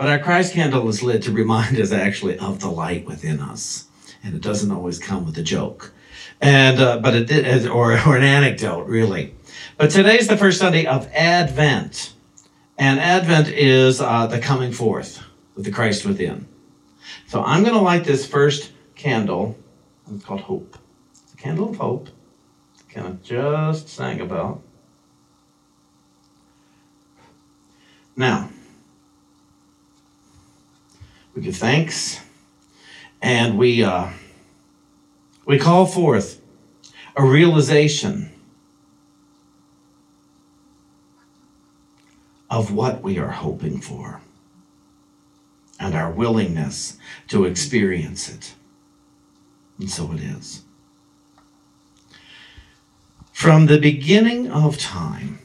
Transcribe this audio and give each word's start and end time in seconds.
But 0.00 0.08
our 0.08 0.18
Christ 0.18 0.54
candle 0.54 0.88
is 0.88 1.02
lit 1.02 1.24
to 1.24 1.30
remind 1.30 1.78
us 1.78 1.92
actually 1.92 2.38
of 2.38 2.60
the 2.60 2.70
light 2.70 3.04
within 3.04 3.38
us. 3.38 3.84
And 4.24 4.34
it 4.34 4.40
doesn't 4.40 4.70
always 4.70 4.98
come 4.98 5.26
with 5.26 5.36
a 5.36 5.42
joke. 5.42 5.92
And, 6.40 6.80
uh, 6.80 7.00
but 7.00 7.14
it 7.14 7.26
did, 7.26 7.66
or, 7.66 7.92
or 8.06 8.16
an 8.16 8.22
anecdote, 8.22 8.86
really. 8.86 9.34
But 9.76 9.90
today's 9.90 10.26
the 10.26 10.38
first 10.38 10.58
Sunday 10.58 10.86
of 10.86 11.06
Advent. 11.12 12.14
And 12.78 12.98
Advent 12.98 13.48
is 13.48 14.00
uh, 14.00 14.26
the 14.26 14.38
coming 14.38 14.72
forth 14.72 15.22
with 15.54 15.66
the 15.66 15.70
Christ 15.70 16.06
within. 16.06 16.48
So 17.26 17.44
I'm 17.44 17.62
going 17.62 17.74
to 17.74 17.82
light 17.82 18.04
this 18.04 18.26
first 18.26 18.72
candle. 18.94 19.54
It's 20.10 20.24
called 20.24 20.40
Hope. 20.40 20.78
It's 21.12 21.34
a 21.34 21.36
candle 21.36 21.68
of 21.68 21.76
hope. 21.76 22.08
Kind 22.88 23.06
of 23.06 23.22
just 23.22 23.90
sang 23.90 24.22
about. 24.22 24.62
Now, 28.16 28.48
we 31.34 31.42
give 31.42 31.56
thanks 31.56 32.20
and 33.22 33.58
we 33.58 33.82
uh, 33.82 34.08
we 35.44 35.58
call 35.58 35.86
forth 35.86 36.40
a 37.16 37.24
realization 37.24 38.30
of 42.48 42.72
what 42.72 43.02
we 43.02 43.18
are 43.18 43.30
hoping 43.30 43.80
for 43.80 44.20
and 45.78 45.94
our 45.94 46.10
willingness 46.10 46.98
to 47.28 47.44
experience 47.44 48.28
it. 48.28 48.54
And 49.78 49.90
so 49.90 50.12
it 50.12 50.20
is. 50.20 50.62
From 53.32 53.66
the 53.66 53.78
beginning 53.78 54.50
of 54.50 54.76
time, 54.76 55.38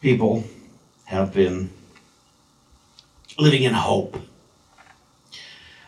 people 0.00 0.44
have 1.06 1.32
been 1.32 1.70
living 3.38 3.62
in 3.62 3.72
hope. 3.72 4.18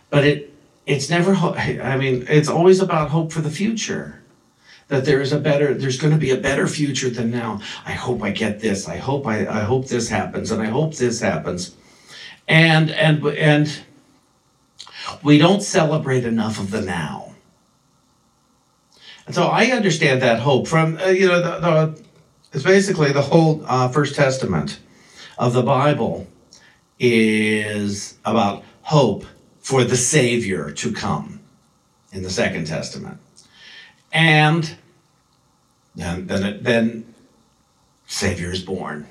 But 0.09 0.25
it 0.25 0.55
it's 0.87 1.11
never 1.11 1.35
I 1.35 1.97
mean, 1.97 2.27
it's 2.29 2.49
always 2.49 2.81
about 2.81 3.11
hope 3.11 3.33
for 3.33 3.41
the 3.41 3.51
future. 3.51 4.23
That 4.89 5.05
there 5.05 5.21
is 5.21 5.33
a 5.33 5.39
better 5.39 5.75
there's 5.75 6.01
going 6.01 6.13
to 6.13 6.19
be 6.19 6.31
a 6.31 6.37
better 6.37 6.67
future 6.67 7.11
than 7.11 7.31
now. 7.31 7.61
I 7.85 7.93
hope 7.93 8.23
I 8.23 8.31
get 8.31 8.61
this. 8.61 8.89
I 8.89 8.97
hope 8.97 9.27
I, 9.27 9.47
I 9.47 9.61
hope 9.61 9.87
this 9.87 10.09
happens 10.09 10.51
and 10.51 10.61
I 10.61 10.67
hope 10.67 10.95
this 10.95 11.21
happens. 11.21 11.77
And 12.49 12.91
and 12.91 13.25
and 13.27 13.83
we 15.23 15.39
don't 15.39 15.63
celebrate 15.63 16.25
enough 16.25 16.59
of 16.59 16.71
the 16.71 16.81
now. 16.81 17.35
And 19.27 19.35
so 19.35 19.47
I 19.47 19.67
understand 19.67 20.23
that 20.23 20.41
hope 20.41 20.67
from 20.67 20.99
uh, 20.99 21.07
you 21.07 21.29
know 21.29 21.41
the, 21.41 21.61
the 21.61 22.03
it's 22.53 22.65
basically 22.65 23.13
the 23.13 23.23
whole 23.23 23.65
uh, 23.67 23.89
First 23.89 24.17
Testament 24.17 24.81
of 25.39 25.53
the 25.53 25.63
Bible 25.63 26.27
is 27.01 28.19
about 28.25 28.63
hope 28.83 29.25
for 29.59 29.83
the 29.83 29.97
Savior 29.97 30.71
to 30.71 30.93
come 30.93 31.41
in 32.13 32.23
the 32.23 32.31
Second 32.31 32.67
Testament. 32.67 33.19
And 34.13 34.77
then, 35.97 36.27
then, 36.27 36.63
then 36.63 37.15
Savior 38.07 38.53
is 38.53 38.63
born. 38.63 39.09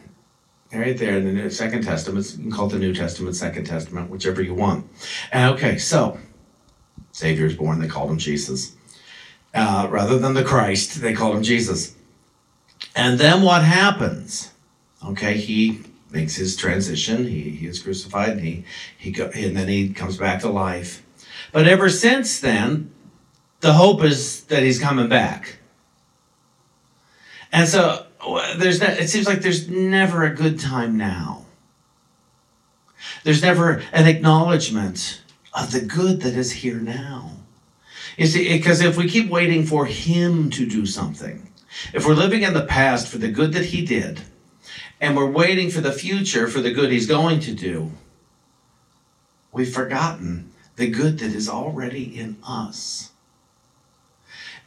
Right 0.71 0.97
there 0.97 1.17
in 1.17 1.25
the 1.25 1.31
New, 1.31 1.49
Second 1.49 1.83
Testament, 1.83 2.35
you 2.37 2.51
call 2.51 2.67
it 2.67 2.73
the 2.73 2.79
New 2.79 2.93
Testament, 2.93 3.35
Second 3.35 3.65
Testament, 3.65 4.11
whichever 4.11 4.41
you 4.41 4.53
want. 4.53 4.87
And 5.31 5.55
okay, 5.55 5.79
so 5.79 6.19
Savior 7.11 7.47
is 7.47 7.55
born, 7.55 7.79
they 7.79 7.87
called 7.87 8.11
him 8.11 8.19
Jesus. 8.19 8.75
Uh, 9.51 9.87
rather 9.89 10.19
than 10.19 10.35
the 10.35 10.43
Christ, 10.43 11.01
they 11.01 11.13
called 11.13 11.37
him 11.37 11.43
Jesus. 11.43 11.95
And 12.95 13.17
then 13.17 13.41
what 13.41 13.63
happens? 13.63 14.51
Okay, 15.03 15.37
he 15.37 15.81
makes 16.11 16.35
his 16.35 16.55
transition. 16.55 17.25
He, 17.25 17.51
he 17.51 17.67
is 17.67 17.81
crucified 17.81 18.29
and 18.29 18.41
he, 18.41 18.65
he 18.97 19.11
go, 19.11 19.29
and 19.33 19.55
then 19.55 19.67
he 19.67 19.89
comes 19.89 20.17
back 20.17 20.41
to 20.41 20.49
life. 20.49 21.03
But 21.51 21.67
ever 21.67 21.89
since 21.89 22.39
then, 22.39 22.91
the 23.61 23.73
hope 23.73 24.03
is 24.03 24.43
that 24.45 24.63
he's 24.63 24.79
coming 24.79 25.09
back. 25.09 25.57
And 27.51 27.67
so 27.67 28.05
uh, 28.21 28.57
there's 28.57 28.79
that, 28.79 28.99
it 28.99 29.09
seems 29.09 29.27
like 29.27 29.41
there's 29.41 29.69
never 29.69 30.23
a 30.23 30.33
good 30.33 30.59
time 30.59 30.97
now. 30.97 31.45
There's 33.23 33.41
never 33.41 33.83
an 33.91 34.07
acknowledgement 34.07 35.21
of 35.53 35.71
the 35.71 35.81
good 35.81 36.21
that 36.21 36.35
is 36.35 36.51
here 36.51 36.79
now. 36.79 37.31
You 38.17 38.27
see, 38.27 38.51
because 38.57 38.81
if 38.81 38.97
we 38.97 39.09
keep 39.09 39.29
waiting 39.29 39.65
for 39.65 39.85
him 39.85 40.49
to 40.51 40.65
do 40.65 40.85
something, 40.85 41.49
if 41.93 42.05
we're 42.05 42.13
living 42.13 42.43
in 42.43 42.53
the 42.53 42.65
past 42.65 43.07
for 43.07 43.17
the 43.17 43.31
good 43.31 43.53
that 43.53 43.65
he 43.65 43.85
did, 43.85 44.21
and 45.01 45.15
we're 45.15 45.29
waiting 45.29 45.69
for 45.69 45.81
the 45.81 45.91
future 45.91 46.47
for 46.47 46.61
the 46.61 46.71
good 46.71 46.91
he's 46.91 47.07
going 47.07 47.39
to 47.41 47.53
do, 47.53 47.91
we've 49.51 49.73
forgotten 49.73 50.51
the 50.75 50.89
good 50.89 51.19
that 51.19 51.33
is 51.33 51.49
already 51.49 52.19
in 52.19 52.37
us. 52.45 53.11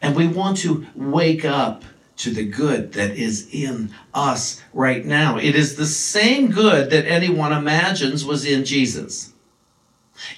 And 0.00 0.16
we 0.16 0.26
want 0.26 0.58
to 0.58 0.86
wake 0.94 1.44
up 1.44 1.84
to 2.16 2.30
the 2.30 2.44
good 2.44 2.92
that 2.92 3.12
is 3.16 3.48
in 3.52 3.94
us 4.14 4.62
right 4.72 5.04
now. 5.04 5.38
It 5.38 5.54
is 5.54 5.76
the 5.76 5.86
same 5.86 6.50
good 6.50 6.90
that 6.90 7.06
anyone 7.06 7.52
imagines 7.52 8.24
was 8.24 8.44
in 8.44 8.64
Jesus. 8.64 9.32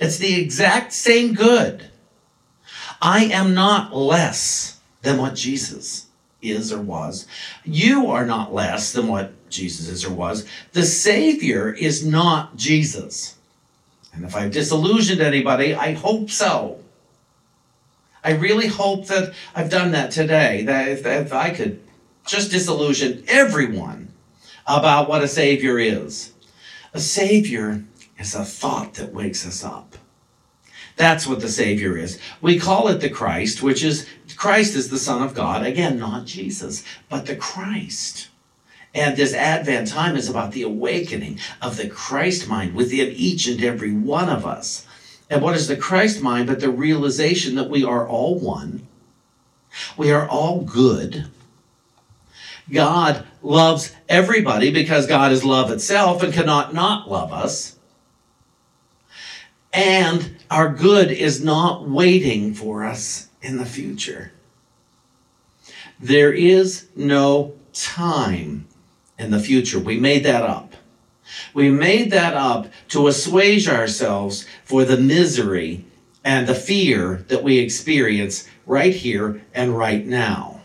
It's 0.00 0.18
the 0.18 0.40
exact 0.40 0.92
same 0.92 1.34
good. 1.34 1.90
I 3.02 3.24
am 3.24 3.54
not 3.54 3.94
less 3.94 4.80
than 5.02 5.18
what 5.18 5.34
Jesus 5.34 6.03
is 6.44 6.72
or 6.72 6.80
was. 6.80 7.26
You 7.64 8.10
are 8.10 8.26
not 8.26 8.54
less 8.54 8.92
than 8.92 9.08
what 9.08 9.32
Jesus 9.50 9.88
is 9.88 10.04
or 10.04 10.12
was. 10.12 10.46
The 10.72 10.84
Savior 10.84 11.72
is 11.72 12.06
not 12.06 12.56
Jesus. 12.56 13.36
And 14.12 14.24
if 14.24 14.36
I've 14.36 14.52
disillusioned 14.52 15.20
anybody, 15.20 15.74
I 15.74 15.92
hope 15.92 16.30
so. 16.30 16.80
I 18.22 18.32
really 18.32 18.68
hope 18.68 19.06
that 19.08 19.34
I've 19.54 19.70
done 19.70 19.92
that 19.92 20.10
today, 20.10 20.64
that 20.64 20.88
if, 20.88 21.04
if 21.04 21.32
I 21.32 21.50
could 21.50 21.80
just 22.26 22.50
disillusion 22.50 23.24
everyone 23.28 24.12
about 24.66 25.08
what 25.08 25.22
a 25.22 25.28
Savior 25.28 25.78
is. 25.78 26.32
A 26.94 27.00
Savior 27.00 27.84
is 28.18 28.34
a 28.34 28.44
thought 28.44 28.94
that 28.94 29.12
wakes 29.12 29.46
us 29.46 29.62
up. 29.62 29.96
That's 30.96 31.26
what 31.26 31.40
the 31.40 31.48
Savior 31.48 31.96
is. 31.96 32.18
We 32.40 32.58
call 32.58 32.88
it 32.88 33.00
the 33.00 33.10
Christ, 33.10 33.62
which 33.62 33.82
is 33.82 34.06
Christ 34.36 34.74
is 34.74 34.90
the 34.90 34.98
Son 34.98 35.22
of 35.22 35.34
God. 35.34 35.64
Again, 35.64 35.98
not 35.98 36.26
Jesus, 36.26 36.84
but 37.08 37.26
the 37.26 37.36
Christ. 37.36 38.28
And 38.94 39.16
this 39.16 39.34
Advent 39.34 39.88
time 39.88 40.16
is 40.16 40.28
about 40.28 40.52
the 40.52 40.62
awakening 40.62 41.40
of 41.60 41.76
the 41.76 41.88
Christ 41.88 42.48
mind 42.48 42.74
within 42.74 43.10
each 43.10 43.46
and 43.48 43.62
every 43.62 43.92
one 43.92 44.28
of 44.28 44.46
us. 44.46 44.86
And 45.28 45.42
what 45.42 45.56
is 45.56 45.66
the 45.66 45.76
Christ 45.76 46.22
mind 46.22 46.46
but 46.46 46.60
the 46.60 46.70
realization 46.70 47.56
that 47.56 47.70
we 47.70 47.84
are 47.84 48.06
all 48.06 48.38
one? 48.38 48.86
We 49.96 50.12
are 50.12 50.28
all 50.28 50.60
good. 50.60 51.26
God 52.70 53.26
loves 53.42 53.92
everybody 54.08 54.70
because 54.70 55.06
God 55.06 55.32
is 55.32 55.44
love 55.44 55.70
itself 55.70 56.22
and 56.22 56.32
cannot 56.32 56.72
not 56.72 57.10
love 57.10 57.32
us. 57.32 57.76
And 59.72 60.36
our 60.50 60.72
good 60.72 61.10
is 61.10 61.42
not 61.42 61.88
waiting 61.88 62.54
for 62.54 62.84
us 62.84 63.28
in 63.44 63.58
the 63.58 63.66
future. 63.66 64.32
There 66.00 66.32
is 66.32 66.88
no 66.96 67.54
time 67.72 68.66
in 69.18 69.30
the 69.30 69.38
future. 69.38 69.78
We 69.78 69.98
made 70.00 70.24
that 70.24 70.42
up. 70.42 70.74
We 71.52 71.70
made 71.70 72.10
that 72.10 72.34
up 72.34 72.68
to 72.88 73.06
assuage 73.06 73.68
ourselves 73.68 74.46
for 74.64 74.84
the 74.84 74.96
misery 74.96 75.84
and 76.24 76.46
the 76.46 76.54
fear 76.54 77.24
that 77.28 77.42
we 77.42 77.58
experience 77.58 78.48
right 78.66 78.94
here 78.94 79.42
and 79.54 79.76
right 79.76 80.04
now. 80.04 80.62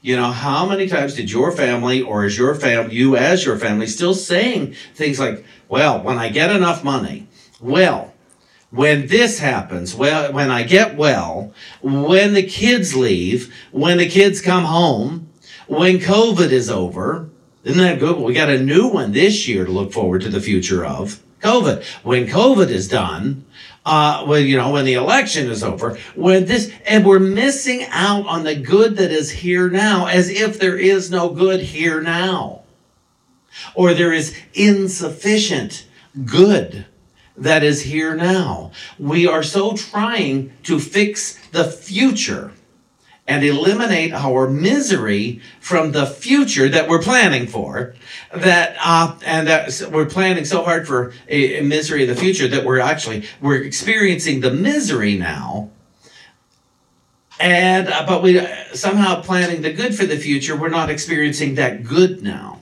You 0.00 0.16
know, 0.16 0.30
how 0.30 0.66
many 0.66 0.88
times 0.88 1.14
did 1.14 1.30
your 1.30 1.52
family 1.52 2.00
or 2.00 2.24
is 2.24 2.38
your 2.38 2.54
family, 2.54 2.94
you 2.94 3.16
as 3.16 3.44
your 3.44 3.58
family, 3.58 3.86
still 3.86 4.14
saying 4.14 4.74
things 4.94 5.18
like, 5.18 5.44
well, 5.68 6.02
when 6.02 6.18
I 6.18 6.28
get 6.28 6.50
enough 6.50 6.84
money, 6.84 7.26
well, 7.60 8.07
when 8.70 9.06
this 9.06 9.38
happens, 9.38 9.94
well, 9.94 10.32
when 10.32 10.50
I 10.50 10.62
get 10.62 10.96
well, 10.96 11.52
when 11.80 12.34
the 12.34 12.42
kids 12.42 12.94
leave, 12.94 13.54
when 13.70 13.98
the 13.98 14.08
kids 14.08 14.40
come 14.40 14.64
home, 14.64 15.30
when 15.66 15.98
COVID 15.98 16.50
is 16.50 16.68
over, 16.68 17.30
isn't 17.64 17.80
that 17.80 17.98
good? 17.98 18.18
We 18.18 18.34
got 18.34 18.50
a 18.50 18.62
new 18.62 18.88
one 18.88 19.12
this 19.12 19.48
year 19.48 19.64
to 19.64 19.70
look 19.70 19.92
forward 19.92 20.22
to 20.22 20.28
the 20.28 20.40
future 20.40 20.84
of 20.84 21.22
COVID. 21.40 21.84
When 22.02 22.26
COVID 22.26 22.68
is 22.68 22.88
done, 22.88 23.44
uh, 23.86 24.24
when 24.26 24.46
you 24.46 24.56
know 24.56 24.70
when 24.70 24.84
the 24.84 24.94
election 24.94 25.50
is 25.50 25.62
over, 25.62 25.98
when 26.14 26.44
this, 26.44 26.70
and 26.86 27.06
we're 27.06 27.18
missing 27.18 27.86
out 27.90 28.26
on 28.26 28.44
the 28.44 28.54
good 28.54 28.96
that 28.96 29.10
is 29.10 29.30
here 29.30 29.70
now, 29.70 30.06
as 30.06 30.28
if 30.28 30.58
there 30.58 30.76
is 30.76 31.10
no 31.10 31.30
good 31.30 31.60
here 31.60 32.02
now, 32.02 32.62
or 33.74 33.94
there 33.94 34.12
is 34.12 34.36
insufficient 34.52 35.86
good 36.24 36.86
that 37.38 37.62
is 37.62 37.82
here 37.82 38.14
now. 38.14 38.72
We 38.98 39.26
are 39.26 39.42
so 39.42 39.76
trying 39.76 40.52
to 40.64 40.78
fix 40.78 41.38
the 41.48 41.64
future 41.64 42.52
and 43.28 43.44
eliminate 43.44 44.12
our 44.12 44.48
misery 44.48 45.40
from 45.60 45.92
the 45.92 46.06
future 46.06 46.68
that 46.68 46.88
we're 46.88 47.02
planning 47.02 47.46
for. 47.46 47.94
That 48.34 48.76
uh, 48.82 49.16
and 49.24 49.46
that 49.46 49.90
we're 49.92 50.06
planning 50.06 50.44
so 50.46 50.64
hard 50.64 50.86
for 50.86 51.12
a, 51.28 51.58
a 51.58 51.62
misery 51.62 52.02
in 52.02 52.08
the 52.08 52.16
future 52.16 52.48
that 52.48 52.64
we're 52.64 52.80
actually 52.80 53.26
we're 53.40 53.62
experiencing 53.62 54.40
the 54.40 54.50
misery 54.50 55.16
now. 55.16 55.70
And 57.38 57.88
uh, 57.88 58.04
but 58.06 58.22
we 58.22 58.46
somehow 58.72 59.22
planning 59.22 59.62
the 59.62 59.72
good 59.72 59.94
for 59.94 60.06
the 60.06 60.16
future. 60.16 60.56
We're 60.56 60.70
not 60.70 60.90
experiencing 60.90 61.54
that 61.56 61.84
good 61.84 62.22
now, 62.22 62.57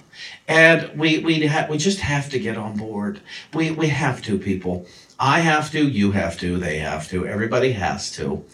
and 0.48 0.98
we 0.98 1.18
we 1.18 1.46
ha- 1.46 1.66
we 1.68 1.78
just 1.78 2.00
have 2.00 2.30
to 2.30 2.38
get 2.38 2.56
on 2.56 2.76
board. 2.76 3.20
We 3.52 3.70
we 3.70 3.88
have 3.88 4.22
to, 4.22 4.38
people. 4.38 4.86
I 5.18 5.40
have 5.40 5.70
to. 5.72 5.88
You 5.88 6.12
have 6.12 6.38
to. 6.40 6.58
They 6.58 6.78
have 6.78 7.08
to. 7.08 7.26
Everybody 7.26 7.72
has 7.72 8.10
to. 8.12 8.44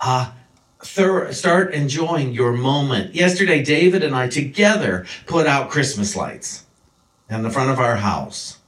Uh, 0.00 0.32
thir- 0.82 1.32
start 1.32 1.72
enjoying 1.74 2.32
your 2.32 2.52
moment. 2.52 3.14
Yesterday, 3.14 3.62
David 3.64 4.04
and 4.04 4.14
I 4.14 4.28
together 4.28 5.06
put 5.26 5.46
out 5.46 5.70
Christmas 5.70 6.14
lights 6.14 6.66
in 7.28 7.42
the 7.42 7.50
front 7.50 7.70
of 7.70 7.78
our 7.78 7.96
house. 7.96 8.58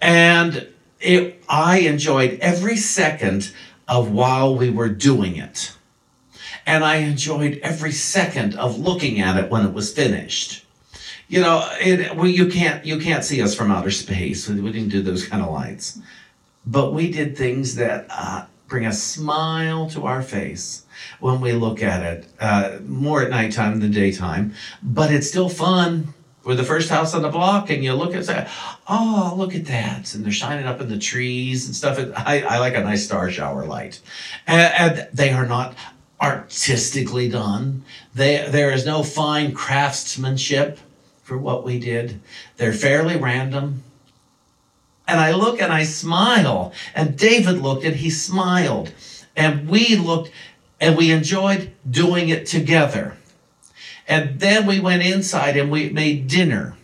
And 0.00 0.68
it, 1.00 1.42
I 1.48 1.78
enjoyed 1.80 2.38
every 2.40 2.76
second 2.76 3.52
of 3.86 4.10
while 4.10 4.54
we 4.54 4.70
were 4.70 4.88
doing 4.88 5.36
it. 5.36 5.72
And 6.66 6.84
I 6.84 6.96
enjoyed 6.96 7.58
every 7.62 7.92
second 7.92 8.54
of 8.56 8.78
looking 8.78 9.20
at 9.20 9.42
it 9.42 9.50
when 9.50 9.64
it 9.64 9.72
was 9.72 9.92
finished. 9.92 10.66
You 11.28 11.42
know, 11.42 11.68
it, 11.78 12.16
well, 12.16 12.26
you 12.26 12.46
can't 12.48 12.84
you 12.86 12.98
can't 12.98 13.22
see 13.22 13.42
us 13.42 13.54
from 13.54 13.70
outer 13.70 13.90
space. 13.90 14.48
We 14.48 14.72
didn't 14.72 14.88
do 14.88 15.02
those 15.02 15.26
kind 15.26 15.42
of 15.42 15.50
lights, 15.50 16.00
but 16.66 16.94
we 16.94 17.10
did 17.10 17.36
things 17.36 17.74
that 17.74 18.06
uh, 18.08 18.46
bring 18.66 18.86
a 18.86 18.92
smile 18.92 19.90
to 19.90 20.06
our 20.06 20.22
face 20.22 20.86
when 21.20 21.40
we 21.42 21.52
look 21.52 21.82
at 21.82 22.02
it, 22.02 22.26
uh, 22.40 22.78
more 22.86 23.22
at 23.22 23.30
nighttime 23.30 23.80
than 23.80 23.90
daytime, 23.90 24.54
but 24.82 25.12
it's 25.12 25.28
still 25.28 25.50
fun. 25.50 26.14
We're 26.44 26.54
the 26.54 26.64
first 26.64 26.88
house 26.88 27.12
on 27.12 27.20
the 27.20 27.28
block, 27.28 27.68
and 27.68 27.84
you 27.84 27.92
look 27.92 28.14
at 28.14 28.24
say, 28.24 28.48
oh, 28.88 29.34
look 29.36 29.54
at 29.54 29.66
that, 29.66 30.14
and 30.14 30.24
they're 30.24 30.32
shining 30.32 30.64
up 30.64 30.80
in 30.80 30.88
the 30.88 30.98
trees 30.98 31.66
and 31.66 31.76
stuff. 31.76 31.98
I, 32.16 32.40
I 32.40 32.58
like 32.58 32.74
a 32.74 32.80
nice 32.80 33.04
star 33.04 33.30
shower 33.30 33.66
light, 33.66 34.00
and, 34.46 34.72
and 34.98 35.08
they 35.12 35.30
are 35.30 35.46
not 35.46 35.74
artistically 36.22 37.28
done. 37.28 37.84
They, 38.14 38.48
there 38.48 38.70
is 38.70 38.86
no 38.86 39.02
fine 39.02 39.52
craftsmanship 39.52 40.78
for 41.28 41.36
what 41.36 41.62
we 41.62 41.78
did. 41.78 42.20
They're 42.56 42.72
fairly 42.72 43.16
random. 43.16 43.82
And 45.06 45.20
I 45.20 45.32
look 45.32 45.60
and 45.60 45.70
I 45.70 45.84
smile. 45.84 46.72
And 46.94 47.18
David 47.18 47.58
looked 47.58 47.84
and 47.84 47.96
he 47.96 48.08
smiled. 48.08 48.92
And 49.36 49.68
we 49.68 49.94
looked 49.94 50.32
and 50.80 50.96
we 50.96 51.10
enjoyed 51.10 51.72
doing 51.88 52.30
it 52.30 52.46
together. 52.46 53.18
And 54.08 54.40
then 54.40 54.64
we 54.64 54.80
went 54.80 55.02
inside 55.02 55.58
and 55.58 55.70
we 55.70 55.90
made 55.90 56.28
dinner 56.28 56.76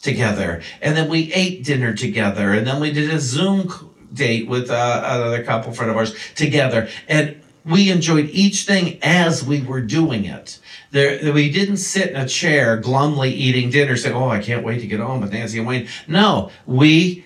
together. 0.00 0.62
And 0.80 0.96
then 0.96 1.08
we 1.08 1.32
ate 1.32 1.64
dinner 1.64 1.92
together. 1.92 2.52
And 2.52 2.64
then 2.68 2.80
we 2.80 2.92
did 2.92 3.10
a 3.10 3.18
Zoom 3.18 3.90
date 4.14 4.46
with 4.46 4.70
uh, 4.70 5.02
another 5.04 5.42
couple 5.42 5.72
friend 5.72 5.90
of 5.90 5.96
ours 5.96 6.14
together. 6.36 6.88
And 7.08 7.42
we 7.68 7.90
enjoyed 7.90 8.30
each 8.30 8.62
thing 8.62 8.98
as 9.02 9.44
we 9.44 9.60
were 9.60 9.80
doing 9.80 10.24
it. 10.24 10.58
There, 10.90 11.32
we 11.32 11.50
didn't 11.50 11.76
sit 11.76 12.10
in 12.10 12.16
a 12.16 12.26
chair 12.26 12.80
glumly 12.80 13.30
eating 13.30 13.70
dinner 13.70 13.96
saying, 13.96 14.16
Oh, 14.16 14.28
I 14.28 14.40
can't 14.40 14.64
wait 14.64 14.80
to 14.80 14.86
get 14.86 15.00
home 15.00 15.20
with 15.20 15.32
Nancy 15.32 15.58
and 15.58 15.66
Wayne. 15.66 15.88
No, 16.06 16.50
we 16.66 17.24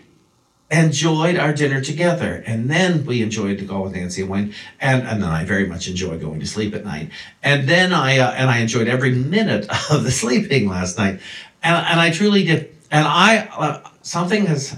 enjoyed 0.70 1.36
our 1.36 1.52
dinner 1.52 1.80
together. 1.80 2.42
And 2.46 2.68
then 2.68 3.04
we 3.04 3.22
enjoyed 3.22 3.58
to 3.58 3.64
go 3.64 3.82
with 3.82 3.92
Nancy 3.92 4.22
and 4.22 4.30
Wayne. 4.30 4.54
And, 4.80 5.06
and 5.06 5.22
then 5.22 5.30
I 5.30 5.44
very 5.44 5.66
much 5.66 5.86
enjoy 5.86 6.18
going 6.18 6.40
to 6.40 6.46
sleep 6.46 6.74
at 6.74 6.84
night. 6.84 7.10
And 7.42 7.68
then 7.68 7.92
I, 7.92 8.18
uh, 8.18 8.32
and 8.32 8.50
I 8.50 8.58
enjoyed 8.58 8.88
every 8.88 9.14
minute 9.14 9.66
of 9.90 10.02
the 10.02 10.10
sleeping 10.10 10.68
last 10.68 10.98
night. 10.98 11.20
And, 11.62 11.86
and 11.86 12.00
I 12.00 12.10
truly 12.10 12.44
did. 12.44 12.74
And 12.90 13.06
I, 13.06 13.48
uh, 13.56 13.88
something 14.02 14.46
has 14.46 14.76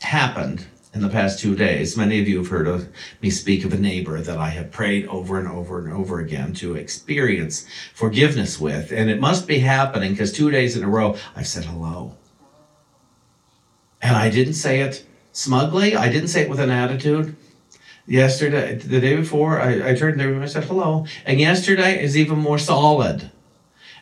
happened 0.00 0.66
in 0.96 1.02
the 1.02 1.08
past 1.10 1.38
two 1.38 1.54
days. 1.54 1.96
Many 1.96 2.20
of 2.20 2.26
you 2.26 2.38
have 2.38 2.48
heard 2.48 2.66
of 2.66 2.88
me 3.20 3.28
speak 3.28 3.64
of 3.64 3.72
a 3.72 3.78
neighbor 3.78 4.18
that 4.20 4.38
I 4.38 4.48
have 4.48 4.72
prayed 4.72 5.06
over 5.08 5.38
and 5.38 5.46
over 5.46 5.78
and 5.78 5.92
over 5.92 6.20
again 6.20 6.54
to 6.54 6.74
experience 6.74 7.66
forgiveness 7.92 8.58
with. 8.58 8.90
And 8.90 9.10
it 9.10 9.20
must 9.20 9.46
be 9.46 9.58
happening 9.58 10.12
because 10.12 10.32
two 10.32 10.50
days 10.50 10.74
in 10.74 10.82
a 10.82 10.88
row 10.88 11.16
I've 11.36 11.46
said 11.46 11.66
hello. 11.66 12.16
And 14.00 14.16
I 14.16 14.30
didn't 14.30 14.54
say 14.54 14.80
it 14.80 15.06
smugly. 15.32 15.94
I 15.94 16.08
didn't 16.08 16.28
say 16.28 16.42
it 16.42 16.50
with 16.50 16.60
an 16.60 16.70
attitude. 16.70 17.36
Yesterday, 18.06 18.76
the 18.76 19.00
day 19.00 19.16
before, 19.16 19.60
I, 19.60 19.90
I 19.90 19.94
turned 19.94 20.18
to 20.18 20.24
him 20.24 20.34
and 20.34 20.44
I 20.44 20.46
said 20.46 20.64
hello. 20.64 21.06
And 21.26 21.38
yesterday 21.38 22.02
is 22.02 22.16
even 22.16 22.38
more 22.38 22.58
solid. 22.58 23.30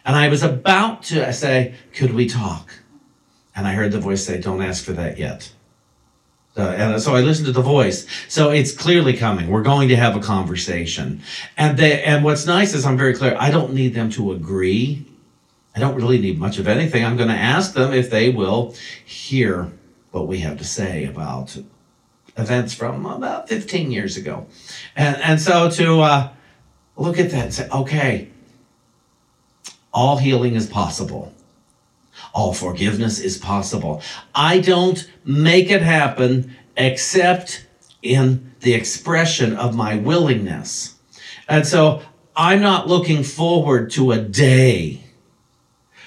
And 0.05 0.15
I 0.15 0.29
was 0.29 0.43
about 0.43 1.03
to 1.05 1.33
say, 1.33 1.75
Could 1.93 2.15
we 2.15 2.29
talk? 2.29 2.71
And 3.57 3.67
I 3.67 3.73
heard 3.73 3.91
the 3.91 4.01
voice 4.01 4.25
say, 4.25 4.41
Don't 4.41 4.63
ask 4.63 4.85
for 4.85 4.93
that 4.93 5.19
yet. 5.19 5.53
Uh, 6.57 6.63
and 6.63 7.03
so 7.03 7.17
I 7.17 7.21
listened 7.21 7.47
to 7.47 7.53
the 7.53 7.63
voice. 7.63 8.07
So 8.29 8.51
it's 8.51 8.73
clearly 8.73 9.17
coming. 9.17 9.49
We're 9.49 9.63
going 9.63 9.89
to 9.89 9.97
have 9.97 10.15
a 10.15 10.21
conversation. 10.21 11.21
And 11.57 11.77
they, 11.77 12.03
and 12.05 12.23
what's 12.23 12.47
nice 12.47 12.75
is 12.75 12.87
I'm 12.87 12.97
very 12.97 13.15
clear. 13.15 13.37
I 13.39 13.51
don't 13.51 13.75
need 13.75 13.95
them 13.95 14.09
to 14.11 14.33
agree. 14.33 15.05
I 15.75 15.81
don't 15.81 15.97
really 15.97 16.19
need 16.19 16.39
much 16.39 16.59
of 16.59 16.69
anything. 16.69 17.05
I'm 17.05 17.17
going 17.17 17.29
to 17.29 17.35
ask 17.35 17.75
them 17.75 17.93
if 17.93 18.09
they 18.09 18.31
will 18.31 18.75
hear 19.05 19.73
what 20.13 20.29
we 20.29 20.39
have 20.41 20.59
to 20.59 20.65
say 20.65 21.05
about 21.05 21.57
events 22.37 22.73
from 22.73 23.05
about 23.05 23.49
15 23.49 23.91
years 23.91 24.17
ago. 24.17 24.47
And, 24.95 25.17
and 25.23 25.41
so 25.41 25.69
to 25.71 26.01
uh, 26.03 26.33
look 26.97 27.19
at 27.19 27.31
that 27.33 27.45
and 27.47 27.55
say, 27.55 27.69
okay, 27.69 28.29
all 29.93 30.19
healing 30.19 30.55
is 30.55 30.69
possible. 30.69 31.34
All 32.35 32.53
forgiveness 32.53 33.21
is 33.21 33.39
possible. 33.39 34.03
I 34.35 34.59
don't 34.59 35.09
make 35.25 35.71
it 35.71 35.83
happen 35.83 36.57
except 36.77 37.67
in 38.03 38.53
the 38.61 38.75
expression 38.75 39.57
of 39.57 39.77
my 39.77 39.97
willingness. 39.97 40.97
And 41.49 41.67
so 41.67 42.03
I'm 42.37 42.61
not 42.61 42.89
looking 42.89 43.23
forward 43.23 43.91
to 43.93 44.13
a 44.13 44.19
day 44.19 45.05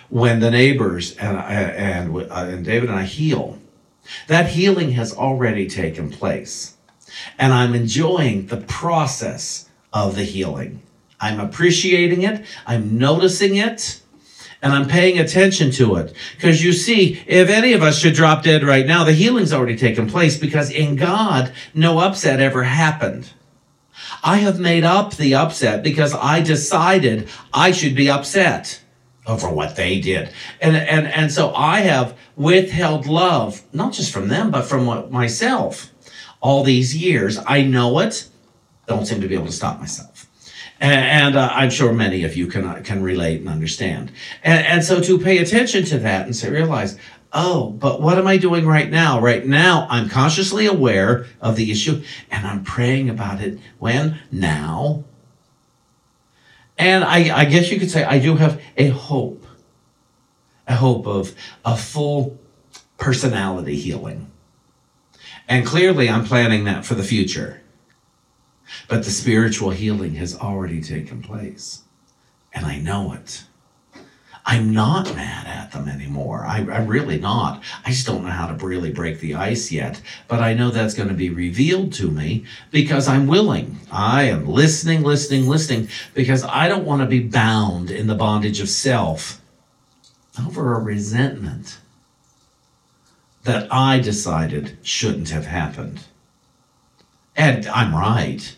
when 0.09 0.39
the 0.39 0.51
neighbors 0.51 1.15
and, 1.17 1.37
and, 1.37 2.15
uh, 2.15 2.33
and 2.33 2.65
David 2.65 2.89
and 2.89 2.99
I 2.99 3.03
heal 3.03 3.57
that 4.27 4.49
healing 4.49 4.91
has 4.91 5.13
already 5.13 5.67
taken 5.67 6.09
place. 6.09 6.75
And 7.37 7.53
I'm 7.53 7.73
enjoying 7.73 8.47
the 8.47 8.57
process 8.57 9.69
of 9.93 10.15
the 10.15 10.23
healing. 10.23 10.81
I'm 11.19 11.39
appreciating 11.39 12.21
it, 12.21 12.45
I'm 12.65 12.97
noticing 12.97 13.55
it, 13.55 14.01
and 14.61 14.73
I'm 14.73 14.87
paying 14.87 15.19
attention 15.19 15.71
to 15.71 15.95
it. 15.97 16.13
Because 16.35 16.63
you 16.63 16.73
see, 16.73 17.21
if 17.27 17.49
any 17.49 17.73
of 17.73 17.83
us 17.83 17.99
should 17.99 18.13
drop 18.13 18.43
dead 18.43 18.63
right 18.63 18.85
now, 18.85 19.03
the 19.03 19.13
healing's 19.13 19.53
already 19.53 19.77
taken 19.77 20.09
place 20.09 20.37
because 20.37 20.71
in 20.71 20.95
God, 20.95 21.53
no 21.73 21.99
upset 21.99 22.39
ever 22.39 22.63
happened. 22.63 23.31
I 24.23 24.37
have 24.37 24.59
made 24.59 24.83
up 24.83 25.15
the 25.15 25.35
upset 25.35 25.83
because 25.83 26.13
I 26.13 26.41
decided 26.41 27.29
I 27.53 27.71
should 27.71 27.95
be 27.95 28.09
upset 28.09 28.81
over 29.25 29.49
what 29.49 29.75
they 29.75 29.99
did. 29.99 30.29
And, 30.61 30.75
and, 30.75 31.07
and 31.07 31.31
so 31.31 31.53
I 31.53 31.81
have 31.81 32.17
withheld 32.35 33.05
love, 33.05 33.61
not 33.73 33.93
just 33.93 34.11
from 34.11 34.29
them, 34.29 34.51
but 34.51 34.63
from 34.63 35.11
myself 35.11 35.91
all 36.39 36.63
these 36.63 36.95
years. 36.95 37.37
I 37.45 37.61
know 37.61 37.99
it, 37.99 38.27
don't 38.87 39.05
seem 39.05 39.21
to 39.21 39.27
be 39.27 39.35
able 39.35 39.47
to 39.47 39.51
stop 39.51 39.79
myself. 39.79 40.26
And, 40.79 40.93
and 40.93 41.35
uh, 41.35 41.49
I'm 41.51 41.69
sure 41.69 41.91
many 41.91 42.23
of 42.23 42.35
you 42.35 42.47
can, 42.47 42.65
uh, 42.65 42.81
can 42.83 43.01
relate 43.01 43.39
and 43.39 43.49
understand. 43.49 44.11
And, 44.43 44.65
and 44.65 44.83
so 44.83 45.01
to 45.01 45.19
pay 45.19 45.39
attention 45.39 45.85
to 45.85 45.99
that 45.99 46.25
and 46.25 46.35
say, 46.35 46.49
realize, 46.49 46.97
oh, 47.33 47.71
but 47.71 48.01
what 48.01 48.17
am 48.17 48.27
I 48.27 48.37
doing 48.37 48.65
right 48.65 48.89
now? 48.89 49.19
Right 49.19 49.45
now, 49.45 49.87
I'm 49.89 50.09
consciously 50.09 50.65
aware 50.65 51.25
of 51.41 51.55
the 51.55 51.71
issue 51.71 52.03
and 52.29 52.45
I'm 52.45 52.63
praying 52.63 53.09
about 53.09 53.41
it. 53.41 53.59
When? 53.79 54.19
Now. 54.31 55.03
And 56.77 57.03
I, 57.03 57.35
I 57.35 57.45
guess 57.45 57.71
you 57.71 57.79
could 57.79 57.89
say 57.89 58.03
I 58.03 58.19
do 58.19 58.35
have 58.35 58.61
a 58.77 58.89
hope, 58.89 59.45
a 60.67 60.75
hope 60.75 61.07
of 61.07 61.33
a 61.65 61.75
full 61.75 62.37
personality 62.97 63.75
healing. 63.75 64.31
And 65.47 65.65
clearly, 65.65 66.09
I'm 66.09 66.25
planning 66.25 66.65
that 66.65 66.85
for 66.85 66.93
the 66.93 67.03
future. 67.03 67.61
But 68.87 69.03
the 69.03 69.11
spiritual 69.11 69.71
healing 69.71 70.15
has 70.15 70.37
already 70.37 70.81
taken 70.81 71.21
place. 71.21 71.83
And 72.53 72.65
I 72.65 72.79
know 72.79 73.13
it. 73.13 73.43
I'm 74.49 74.71
not 74.71 75.13
mad 75.13 75.45
at 75.45 75.73
them 75.73 75.89
anymore. 75.89 76.45
I, 76.45 76.59
am 76.59 76.87
really 76.87 77.19
not. 77.19 77.61
I 77.85 77.89
just 77.89 78.07
don't 78.07 78.23
know 78.23 78.29
how 78.29 78.47
to 78.47 78.65
really 78.65 78.91
break 78.91 79.19
the 79.19 79.35
ice 79.35 79.73
yet. 79.73 80.01
But 80.29 80.39
I 80.39 80.53
know 80.53 80.69
that's 80.69 80.93
going 80.93 81.09
to 81.09 81.13
be 81.13 81.29
revealed 81.29 81.91
to 81.93 82.09
me 82.09 82.45
because 82.71 83.09
I'm 83.09 83.27
willing. 83.27 83.77
I 83.91 84.23
am 84.23 84.47
listening, 84.47 85.03
listening, 85.03 85.47
listening 85.47 85.89
because 86.13 86.45
I 86.45 86.69
don't 86.69 86.85
want 86.85 87.01
to 87.01 87.07
be 87.07 87.19
bound 87.19 87.91
in 87.91 88.07
the 88.07 88.15
bondage 88.15 88.61
of 88.61 88.69
self 88.69 89.41
over 90.39 90.73
a 90.73 90.79
resentment 90.79 91.79
that 93.43 93.67
I 93.71 93.99
decided 93.99 94.77
shouldn't 94.81 95.29
have 95.29 95.45
happened. 95.45 96.05
And 97.37 97.67
I'm 97.67 97.95
right. 97.95 98.55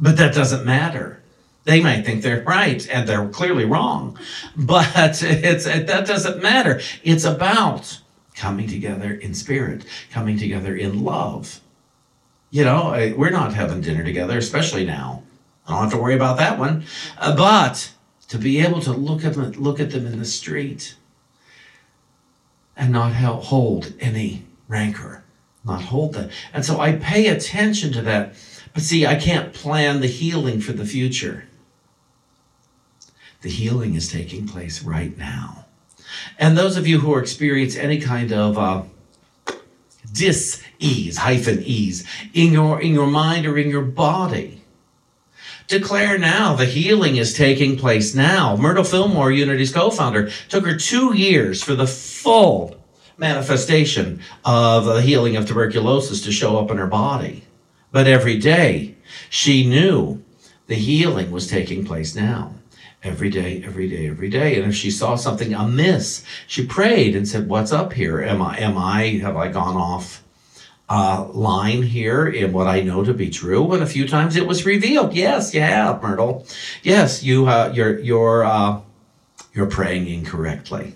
But 0.00 0.16
that 0.18 0.34
doesn't 0.34 0.64
matter 0.64 1.22
They 1.64 1.80
might 1.82 2.06
think 2.06 2.22
they're 2.22 2.44
right, 2.44 2.88
and 2.90 3.08
they're 3.08 3.28
clearly 3.28 3.64
wrong. 3.64 4.18
But 4.56 5.22
it's 5.22 5.64
that 5.64 6.06
doesn't 6.06 6.42
matter. 6.42 6.80
It's 7.02 7.24
about 7.24 8.00
coming 8.36 8.68
together 8.68 9.12
in 9.14 9.34
spirit, 9.34 9.84
coming 10.12 10.38
together 10.38 10.76
in 10.76 11.04
love. 11.04 11.60
You 12.50 12.64
know, 12.64 13.14
we're 13.18 13.30
not 13.30 13.54
having 13.54 13.80
dinner 13.82 14.04
together, 14.04 14.38
especially 14.38 14.86
now. 14.86 15.24
I 15.66 15.72
don't 15.72 15.82
have 15.82 15.92
to 15.92 15.98
worry 15.98 16.14
about 16.14 16.38
that 16.38 16.58
one. 16.58 16.84
Uh, 17.18 17.34
but 17.36 17.92
to 18.28 18.38
be 18.38 18.60
able 18.60 18.80
to 18.82 18.92
look 18.92 19.24
at 19.24 19.34
them, 19.34 19.50
look 19.52 19.80
at 19.80 19.90
them 19.90 20.06
in 20.06 20.18
the 20.20 20.24
street 20.24 20.94
and 22.76 22.92
not 22.92 23.12
hold 23.14 23.92
any 24.00 24.44
rancor, 24.68 25.24
not 25.66 25.82
hold 25.82 26.14
that. 26.14 26.30
And 26.52 26.64
so 26.64 26.80
I 26.80 26.92
pay 26.92 27.26
attention 27.26 27.92
to 27.92 28.02
that. 28.02 28.34
But 28.72 28.82
see, 28.82 29.06
I 29.06 29.16
can't 29.16 29.52
plan 29.52 30.00
the 30.00 30.06
healing 30.06 30.60
for 30.60 30.72
the 30.72 30.86
future. 30.86 31.44
The 33.42 33.50
healing 33.50 33.94
is 33.94 34.10
taking 34.10 34.46
place 34.46 34.82
right 34.82 35.16
now. 35.16 35.66
And 36.38 36.56
those 36.56 36.76
of 36.76 36.86
you 36.86 37.00
who 37.00 37.16
experience 37.18 37.76
any 37.76 38.00
kind 38.00 38.32
of 38.32 38.58
uh, 38.58 38.82
dis-ease, 40.12 41.18
hyphen 41.18 41.62
ease, 41.62 42.06
in 42.32 42.52
your, 42.52 42.80
in 42.80 42.92
your 42.92 43.06
mind 43.06 43.46
or 43.46 43.58
in 43.58 43.70
your 43.70 43.82
body, 43.82 44.62
declare 45.66 46.16
now 46.16 46.54
the 46.54 46.64
healing 46.64 47.16
is 47.16 47.34
taking 47.34 47.76
place 47.76 48.14
now. 48.14 48.56
Myrtle 48.56 48.84
Fillmore, 48.84 49.32
Unity's 49.32 49.72
co-founder, 49.72 50.30
took 50.48 50.64
her 50.64 50.76
two 50.76 51.14
years 51.14 51.62
for 51.62 51.74
the 51.74 51.86
full 51.86 52.76
manifestation 53.18 54.20
of 54.44 54.84
the 54.84 55.02
healing 55.02 55.36
of 55.36 55.46
tuberculosis 55.46 56.22
to 56.22 56.32
show 56.32 56.58
up 56.58 56.70
in 56.70 56.76
her 56.76 56.86
body. 56.86 57.44
But 57.92 58.06
every 58.06 58.38
day 58.38 58.96
she 59.30 59.66
knew 59.66 60.22
the 60.66 60.74
healing 60.74 61.30
was 61.30 61.46
taking 61.46 61.84
place 61.84 62.14
now 62.14 62.54
every 63.02 63.30
day, 63.30 63.62
every 63.64 63.88
day, 63.88 64.08
every 64.08 64.28
day. 64.28 64.58
And 64.58 64.68
if 64.68 64.74
she 64.74 64.90
saw 64.90 65.16
something 65.16 65.54
amiss, 65.54 66.24
she 66.46 66.66
prayed 66.66 67.14
and 67.14 67.26
said, 67.26 67.48
"What's 67.48 67.72
up 67.72 67.92
here? 67.92 68.20
Am 68.20 68.42
I? 68.42 68.58
Am 68.58 68.76
I? 68.76 69.18
Have 69.22 69.36
I 69.36 69.48
gone 69.48 69.76
off?" 69.76 70.22
Uh, 70.88 71.26
line 71.32 71.82
here 71.82 72.28
in 72.28 72.52
what 72.52 72.68
I 72.68 72.80
know 72.80 73.02
to 73.02 73.12
be 73.12 73.28
true, 73.28 73.72
and 73.72 73.82
a 73.82 73.86
few 73.86 74.06
times 74.06 74.36
it 74.36 74.46
was 74.46 74.64
revealed. 74.64 75.14
Yes, 75.14 75.52
you 75.52 75.60
have, 75.60 76.02
Myrtle. 76.02 76.46
Yes, 76.82 77.22
you 77.22 77.46
uh, 77.46 77.72
you're 77.74 77.98
you're 77.98 78.44
uh, 78.44 78.80
you're 79.52 79.66
praying 79.66 80.06
incorrectly. 80.08 80.94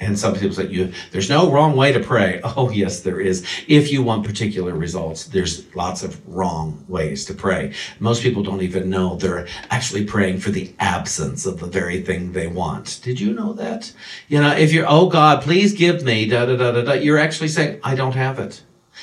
And 0.00 0.18
some 0.18 0.34
people 0.34 0.52
say 0.52 0.66
you 0.66 0.92
there's 1.12 1.28
no 1.28 1.50
wrong 1.52 1.76
way 1.76 1.92
to 1.92 2.00
pray. 2.00 2.40
Oh 2.60 2.70
yes, 2.70 3.00
there 3.00 3.20
is. 3.20 3.46
If 3.68 3.92
you 3.92 4.02
want 4.02 4.26
particular 4.26 4.74
results, 4.74 5.26
there's 5.26 5.72
lots 5.74 6.02
of 6.02 6.20
wrong 6.26 6.84
ways 6.88 7.24
to 7.26 7.34
pray. 7.34 7.74
Most 8.00 8.22
people 8.22 8.42
don't 8.42 8.62
even 8.62 8.90
know 8.90 9.16
they're 9.16 9.46
actually 9.70 10.04
praying 10.04 10.40
for 10.40 10.50
the 10.50 10.74
absence 10.78 11.46
of 11.46 11.60
the 11.60 11.66
very 11.66 12.02
thing 12.02 12.32
they 12.32 12.48
want. 12.48 13.00
Did 13.02 13.20
you 13.20 13.32
know 13.32 13.52
that? 13.54 13.92
You 14.28 14.40
know, 14.40 14.52
if 14.54 14.72
you're 14.72 14.86
oh 14.88 15.08
God, 15.08 15.42
please 15.42 15.72
give 15.74 16.02
me 16.02 16.26
da 16.26 16.46
da 16.46 16.56
da 16.56 16.72
da 16.72 16.82
da, 16.82 16.92
you're 16.94 17.18
actually 17.18 17.48
saying 17.48 17.80
I 17.84 17.94
don't 17.94 18.14
have 18.14 18.38
it. 18.38 18.62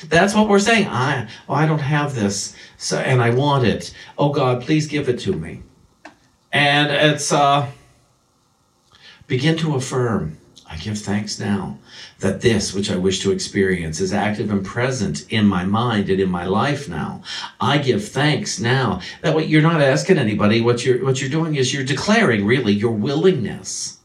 That's 0.09 0.35
what 0.35 0.49
we're 0.49 0.59
saying. 0.59 0.87
I 0.87 1.29
oh, 1.47 1.53
I 1.53 1.65
don't 1.65 1.79
have 1.79 2.15
this, 2.15 2.55
so 2.77 2.97
and 2.97 3.21
I 3.21 3.29
want 3.29 3.65
it. 3.65 3.93
Oh 4.17 4.29
God, 4.29 4.61
please 4.61 4.87
give 4.87 5.09
it 5.09 5.19
to 5.19 5.33
me. 5.33 5.61
And 6.51 6.91
it's 6.91 7.31
uh 7.31 7.67
begin 9.27 9.57
to 9.57 9.75
affirm 9.75 10.37
I 10.69 10.75
give 10.75 10.97
thanks 10.97 11.39
now 11.39 11.77
that 12.19 12.41
this 12.41 12.74
which 12.74 12.91
I 12.91 12.97
wish 12.97 13.21
to 13.21 13.31
experience 13.31 14.00
is 14.00 14.12
active 14.12 14.51
and 14.51 14.65
present 14.65 15.25
in 15.31 15.45
my 15.47 15.63
mind 15.63 16.09
and 16.09 16.19
in 16.19 16.29
my 16.29 16.45
life 16.45 16.89
now. 16.89 17.24
I 17.59 17.77
give 17.77 18.07
thanks 18.07 18.59
now 18.59 19.01
that 19.21 19.33
what 19.33 19.47
you're 19.47 19.62
not 19.62 19.81
asking 19.81 20.17
anybody, 20.17 20.62
what 20.62 20.86
you're 20.86 21.03
what 21.03 21.21
you're 21.21 21.29
doing 21.29 21.55
is 21.55 21.74
you're 21.74 21.83
declaring 21.83 22.45
really 22.45 22.74
your 22.74 22.91
willingness 22.91 24.00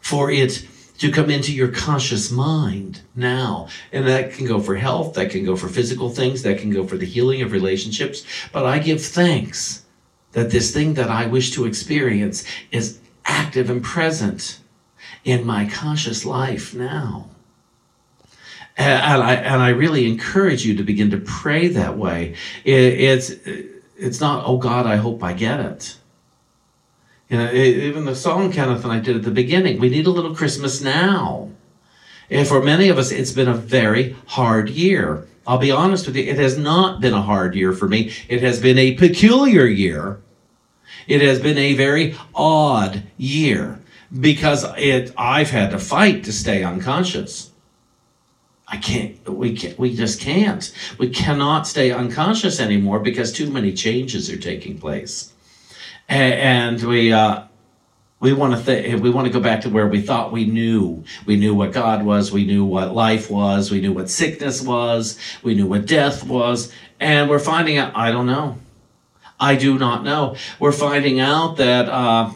for 0.00 0.30
it 0.30 0.66
to 0.98 1.10
come 1.10 1.30
into 1.30 1.52
your 1.52 1.68
conscious 1.68 2.30
mind 2.30 3.00
now. 3.14 3.68
And 3.92 4.06
that 4.06 4.32
can 4.32 4.46
go 4.46 4.60
for 4.60 4.76
health, 4.76 5.14
that 5.14 5.30
can 5.30 5.44
go 5.44 5.56
for 5.56 5.68
physical 5.68 6.10
things, 6.10 6.42
that 6.42 6.58
can 6.58 6.70
go 6.70 6.86
for 6.86 6.96
the 6.96 7.06
healing 7.06 7.42
of 7.42 7.52
relationships. 7.52 8.24
But 8.52 8.66
I 8.66 8.78
give 8.78 9.04
thanks 9.04 9.84
that 10.32 10.50
this 10.50 10.72
thing 10.72 10.94
that 10.94 11.10
I 11.10 11.26
wish 11.26 11.50
to 11.52 11.66
experience 11.66 12.44
is 12.70 13.00
active 13.24 13.68
and 13.68 13.82
present 13.82 14.60
in 15.24 15.46
my 15.46 15.66
conscious 15.66 16.24
life 16.24 16.74
now. 16.74 17.28
And 18.76 19.22
I, 19.22 19.34
and 19.34 19.60
I 19.60 19.68
really 19.70 20.08
encourage 20.10 20.64
you 20.64 20.74
to 20.76 20.82
begin 20.82 21.10
to 21.10 21.18
pray 21.18 21.68
that 21.68 21.98
way. 21.98 22.34
It, 22.64 22.74
it's, 22.74 23.30
it's 23.98 24.20
not, 24.20 24.44
oh 24.46 24.56
God, 24.56 24.86
I 24.86 24.96
hope 24.96 25.22
I 25.22 25.34
get 25.34 25.60
it. 25.60 25.96
You 27.28 27.38
know, 27.38 27.52
even 27.52 28.04
the 28.04 28.14
song 28.14 28.52
Kenneth 28.52 28.84
and 28.84 28.92
I 28.92 29.00
did 29.00 29.16
at 29.16 29.22
the 29.22 29.30
beginning, 29.30 29.78
we 29.78 29.88
need 29.88 30.06
a 30.06 30.10
little 30.10 30.34
Christmas 30.34 30.80
now. 30.80 31.50
And 32.30 32.48
for 32.48 32.62
many 32.62 32.88
of 32.88 32.98
us, 32.98 33.10
it's 33.10 33.32
been 33.32 33.48
a 33.48 33.54
very 33.54 34.16
hard 34.26 34.70
year. 34.70 35.26
I'll 35.46 35.58
be 35.58 35.70
honest 35.70 36.06
with 36.06 36.16
you, 36.16 36.24
it 36.24 36.38
has 36.38 36.56
not 36.56 37.00
been 37.00 37.14
a 37.14 37.22
hard 37.22 37.54
year 37.54 37.72
for 37.72 37.88
me. 37.88 38.12
It 38.28 38.42
has 38.42 38.60
been 38.60 38.78
a 38.78 38.94
peculiar 38.94 39.66
year. 39.66 40.20
It 41.06 41.20
has 41.20 41.40
been 41.40 41.58
a 41.58 41.74
very 41.74 42.16
odd 42.34 43.02
year 43.16 43.80
because 44.20 44.64
it 44.76 45.12
I've 45.16 45.50
had 45.50 45.70
to 45.70 45.78
fight 45.78 46.24
to 46.24 46.32
stay 46.32 46.62
unconscious. 46.62 47.50
I 48.68 48.76
can't 48.76 49.28
we 49.28 49.56
can't 49.56 49.78
we 49.78 49.94
just 49.94 50.20
can't. 50.20 50.72
We 50.98 51.10
cannot 51.10 51.66
stay 51.66 51.90
unconscious 51.90 52.60
anymore 52.60 53.00
because 53.00 53.32
too 53.32 53.50
many 53.50 53.72
changes 53.72 54.30
are 54.30 54.36
taking 54.36 54.78
place. 54.78 55.32
And, 56.08 56.82
we 56.82 57.12
uh 57.12 57.44
we 58.20 58.32
want 58.32 58.56
to 58.56 58.64
th- 58.64 59.00
we 59.00 59.10
want 59.10 59.26
to 59.26 59.32
go 59.32 59.40
back 59.40 59.62
to 59.62 59.70
where 59.70 59.86
we 59.88 60.00
thought 60.00 60.30
we 60.30 60.44
knew. 60.44 61.04
We 61.26 61.36
knew 61.36 61.54
what 61.54 61.72
God 61.72 62.04
was, 62.04 62.30
we 62.30 62.44
knew 62.44 62.64
what 62.64 62.94
life 62.94 63.30
was, 63.30 63.70
we 63.70 63.80
knew 63.80 63.92
what 63.92 64.08
sickness 64.10 64.62
was, 64.62 65.18
we 65.42 65.54
knew 65.54 65.66
what 65.66 65.86
death 65.86 66.24
was, 66.24 66.72
and 67.00 67.28
we're 67.28 67.38
finding 67.38 67.78
out 67.78 67.96
I 67.96 68.12
don't 68.12 68.26
know. 68.26 68.58
I 69.40 69.56
do 69.56 69.76
not 69.76 70.04
know. 70.04 70.36
We're 70.60 70.70
finding 70.70 71.18
out 71.18 71.56
that 71.56 71.88
uh, 71.88 72.30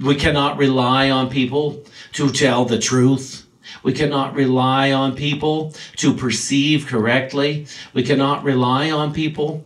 we 0.00 0.14
cannot 0.14 0.58
rely 0.58 1.10
on 1.10 1.30
people 1.30 1.84
to 2.12 2.30
tell 2.30 2.64
the 2.64 2.78
truth. 2.78 3.46
We 3.82 3.92
cannot 3.92 4.34
rely 4.34 4.92
on 4.92 5.14
people 5.14 5.74
to 5.96 6.14
perceive 6.14 6.86
correctly. 6.86 7.66
We 7.92 8.02
cannot 8.02 8.44
rely 8.44 8.90
on 8.90 9.12
people. 9.12 9.64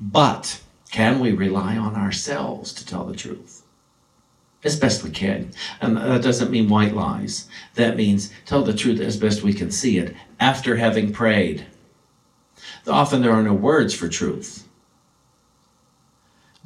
But 0.00 0.60
can 0.90 1.20
we 1.20 1.32
rely 1.32 1.76
on 1.76 1.94
ourselves 1.94 2.72
to 2.74 2.86
tell 2.86 3.04
the 3.04 3.16
truth? 3.16 3.62
As 4.64 4.78
best 4.78 5.04
we 5.04 5.10
can. 5.10 5.52
And 5.80 5.96
that 5.96 6.22
doesn't 6.22 6.50
mean 6.50 6.68
white 6.68 6.94
lies. 6.94 7.48
That 7.74 7.96
means 7.96 8.32
tell 8.44 8.62
the 8.62 8.74
truth 8.74 9.00
as 9.00 9.16
best 9.16 9.42
we 9.42 9.52
can 9.52 9.70
see 9.70 9.98
it 9.98 10.14
after 10.40 10.76
having 10.76 11.12
prayed. 11.12 11.66
Often 12.86 13.22
there 13.22 13.32
are 13.32 13.42
no 13.42 13.54
words 13.54 13.94
for 13.94 14.08
truth. 14.08 14.67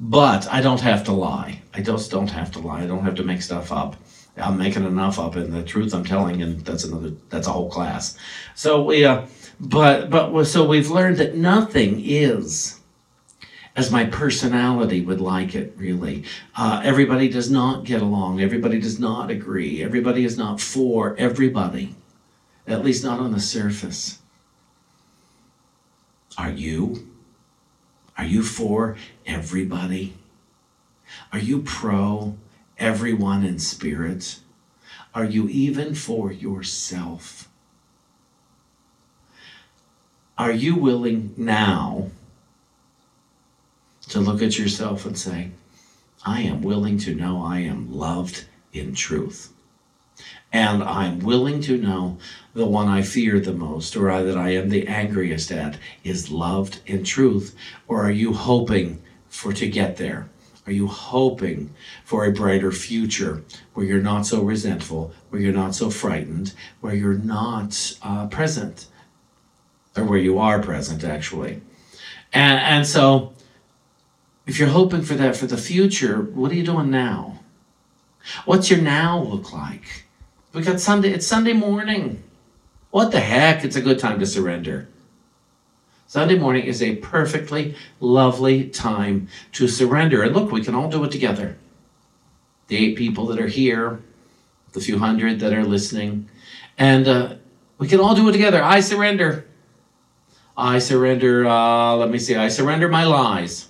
But 0.04 0.48
I 0.52 0.60
don't 0.60 0.80
have 0.80 1.04
to 1.04 1.12
lie. 1.12 1.62
I 1.72 1.80
just 1.80 2.10
don't 2.10 2.30
have 2.30 2.50
to 2.52 2.58
lie. 2.58 2.82
I 2.82 2.86
don't 2.86 3.04
have 3.04 3.14
to 3.14 3.22
make 3.22 3.40
stuff 3.40 3.70
up. 3.70 3.94
I'm 4.36 4.58
making 4.58 4.84
enough 4.84 5.20
up, 5.20 5.36
and 5.36 5.52
the 5.52 5.62
truth 5.62 5.94
I'm 5.94 6.04
telling, 6.04 6.42
and 6.42 6.64
that's 6.64 6.82
another. 6.82 7.12
That's 7.30 7.46
a 7.46 7.52
whole 7.52 7.70
class. 7.70 8.18
So 8.56 8.82
we, 8.82 9.04
uh, 9.04 9.26
but 9.60 10.10
but 10.10 10.44
so 10.46 10.66
we've 10.66 10.90
learned 10.90 11.18
that 11.18 11.36
nothing 11.36 12.00
is 12.04 12.80
as 13.76 13.92
my 13.92 14.04
personality 14.06 15.02
would 15.02 15.20
like 15.20 15.54
it. 15.54 15.72
Really, 15.76 16.24
uh, 16.56 16.80
everybody 16.82 17.28
does 17.28 17.48
not 17.48 17.84
get 17.84 18.02
along. 18.02 18.40
Everybody 18.40 18.80
does 18.80 18.98
not 18.98 19.30
agree. 19.30 19.84
Everybody 19.84 20.24
is 20.24 20.36
not 20.36 20.60
for 20.60 21.14
everybody, 21.16 21.94
at 22.66 22.84
least 22.84 23.04
not 23.04 23.20
on 23.20 23.30
the 23.30 23.40
surface. 23.40 24.18
Are 26.36 26.50
you? 26.50 27.11
Are 28.16 28.24
you 28.24 28.42
for 28.42 28.96
everybody? 29.26 30.14
Are 31.32 31.38
you 31.38 31.62
pro 31.62 32.36
everyone 32.78 33.44
in 33.44 33.58
spirit? 33.58 34.38
Are 35.14 35.24
you 35.24 35.48
even 35.48 35.94
for 35.94 36.32
yourself? 36.32 37.48
Are 40.38 40.52
you 40.52 40.76
willing 40.76 41.34
now 41.36 42.10
to 44.08 44.20
look 44.20 44.42
at 44.42 44.58
yourself 44.58 45.06
and 45.06 45.18
say, 45.18 45.50
I 46.24 46.42
am 46.42 46.62
willing 46.62 46.98
to 46.98 47.14
know 47.14 47.44
I 47.44 47.60
am 47.60 47.92
loved 47.92 48.46
in 48.72 48.94
truth? 48.94 49.51
And 50.52 50.82
I'm 50.82 51.20
willing 51.20 51.62
to 51.62 51.78
know 51.78 52.18
the 52.54 52.66
one 52.66 52.88
I 52.88 53.02
fear 53.02 53.40
the 53.40 53.54
most 53.54 53.96
or 53.96 54.22
that 54.22 54.36
I 54.36 54.50
am 54.50 54.68
the 54.68 54.86
angriest 54.86 55.50
at 55.50 55.78
is 56.04 56.30
loved 56.30 56.80
in 56.86 57.04
truth? 57.04 57.56
Or 57.88 58.04
are 58.04 58.10
you 58.10 58.34
hoping 58.34 59.02
for 59.28 59.52
to 59.54 59.68
get 59.68 59.96
there? 59.96 60.28
Are 60.66 60.72
you 60.72 60.86
hoping 60.86 61.74
for 62.04 62.24
a 62.24 62.32
brighter 62.32 62.70
future 62.70 63.42
where 63.74 63.86
you're 63.86 64.02
not 64.02 64.26
so 64.26 64.42
resentful, 64.42 65.12
where 65.30 65.40
you're 65.40 65.52
not 65.52 65.74
so 65.74 65.90
frightened, 65.90 66.52
where 66.80 66.94
you're 66.94 67.14
not 67.14 67.96
uh, 68.02 68.26
present, 68.26 68.86
or 69.96 70.04
where 70.04 70.18
you 70.18 70.38
are 70.38 70.62
present 70.62 71.02
actually? 71.02 71.62
And, 72.32 72.60
and 72.60 72.86
so 72.86 73.32
if 74.46 74.58
you're 74.58 74.68
hoping 74.68 75.02
for 75.02 75.14
that 75.14 75.34
for 75.34 75.46
the 75.46 75.56
future, 75.56 76.20
what 76.20 76.52
are 76.52 76.54
you 76.54 76.62
doing 76.62 76.90
now? 76.90 77.40
What's 78.44 78.70
your 78.70 78.80
now 78.80 79.20
look 79.20 79.52
like? 79.52 80.04
We 80.52 80.60
got 80.60 80.80
Sunday, 80.80 81.12
it's 81.12 81.26
Sunday 81.26 81.54
morning. 81.54 82.22
What 82.90 83.10
the 83.10 83.20
heck? 83.20 83.64
It's 83.64 83.76
a 83.76 83.80
good 83.80 83.98
time 83.98 84.18
to 84.18 84.26
surrender. 84.26 84.86
Sunday 86.06 86.38
morning 86.38 86.64
is 86.64 86.82
a 86.82 86.96
perfectly 86.96 87.74
lovely 88.00 88.68
time 88.68 89.28
to 89.52 89.66
surrender. 89.66 90.22
And 90.22 90.34
look, 90.34 90.52
we 90.52 90.62
can 90.62 90.74
all 90.74 90.90
do 90.90 91.02
it 91.04 91.10
together. 91.10 91.56
The 92.66 92.76
eight 92.76 92.96
people 92.96 93.24
that 93.26 93.40
are 93.40 93.46
here, 93.46 94.02
the 94.72 94.80
few 94.80 94.98
hundred 94.98 95.40
that 95.40 95.54
are 95.54 95.64
listening, 95.64 96.28
and 96.76 97.08
uh, 97.08 97.34
we 97.78 97.88
can 97.88 97.98
all 97.98 98.14
do 98.14 98.28
it 98.28 98.32
together. 98.32 98.62
I 98.62 98.80
surrender. 98.80 99.46
I 100.54 100.80
surrender, 100.80 101.46
uh, 101.46 101.94
let 101.96 102.10
me 102.10 102.18
see, 102.18 102.36
I 102.36 102.48
surrender 102.48 102.88
my 102.88 103.04
lies 103.04 103.68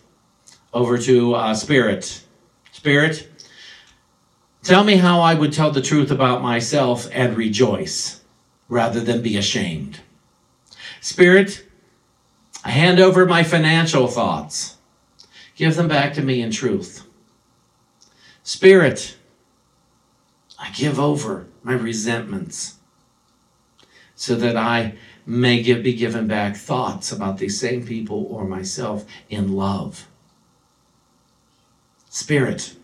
over 0.74 0.98
to 0.98 1.34
uh, 1.34 1.54
Spirit. 1.54 2.24
Spirit, 2.72 3.28
tell 4.62 4.84
me 4.84 4.96
how 4.96 5.20
I 5.20 5.34
would 5.34 5.52
tell 5.52 5.70
the 5.70 5.82
truth 5.82 6.10
about 6.10 6.42
myself 6.42 7.08
and 7.12 7.36
rejoice 7.36 8.22
rather 8.68 9.00
than 9.00 9.22
be 9.22 9.36
ashamed. 9.36 10.00
Spirit, 11.00 11.66
I 12.64 12.70
hand 12.70 13.00
over 13.00 13.26
my 13.26 13.42
financial 13.42 14.06
thoughts. 14.06 14.76
Give 15.56 15.74
them 15.74 15.88
back 15.88 16.14
to 16.14 16.22
me 16.22 16.40
in 16.40 16.50
truth. 16.50 17.06
Spirit, 18.42 19.16
I 20.58 20.70
give 20.70 20.98
over 20.98 21.46
my 21.62 21.74
resentments 21.74 22.76
so 24.14 24.36
that 24.36 24.56
I 24.56 24.94
may 25.26 25.62
give, 25.62 25.82
be 25.82 25.94
given 25.94 26.26
back 26.26 26.56
thoughts 26.56 27.12
about 27.12 27.38
these 27.38 27.58
same 27.58 27.84
people 27.84 28.26
or 28.30 28.44
myself 28.44 29.04
in 29.28 29.52
love. 29.52 30.08
Spirit, 32.08 32.76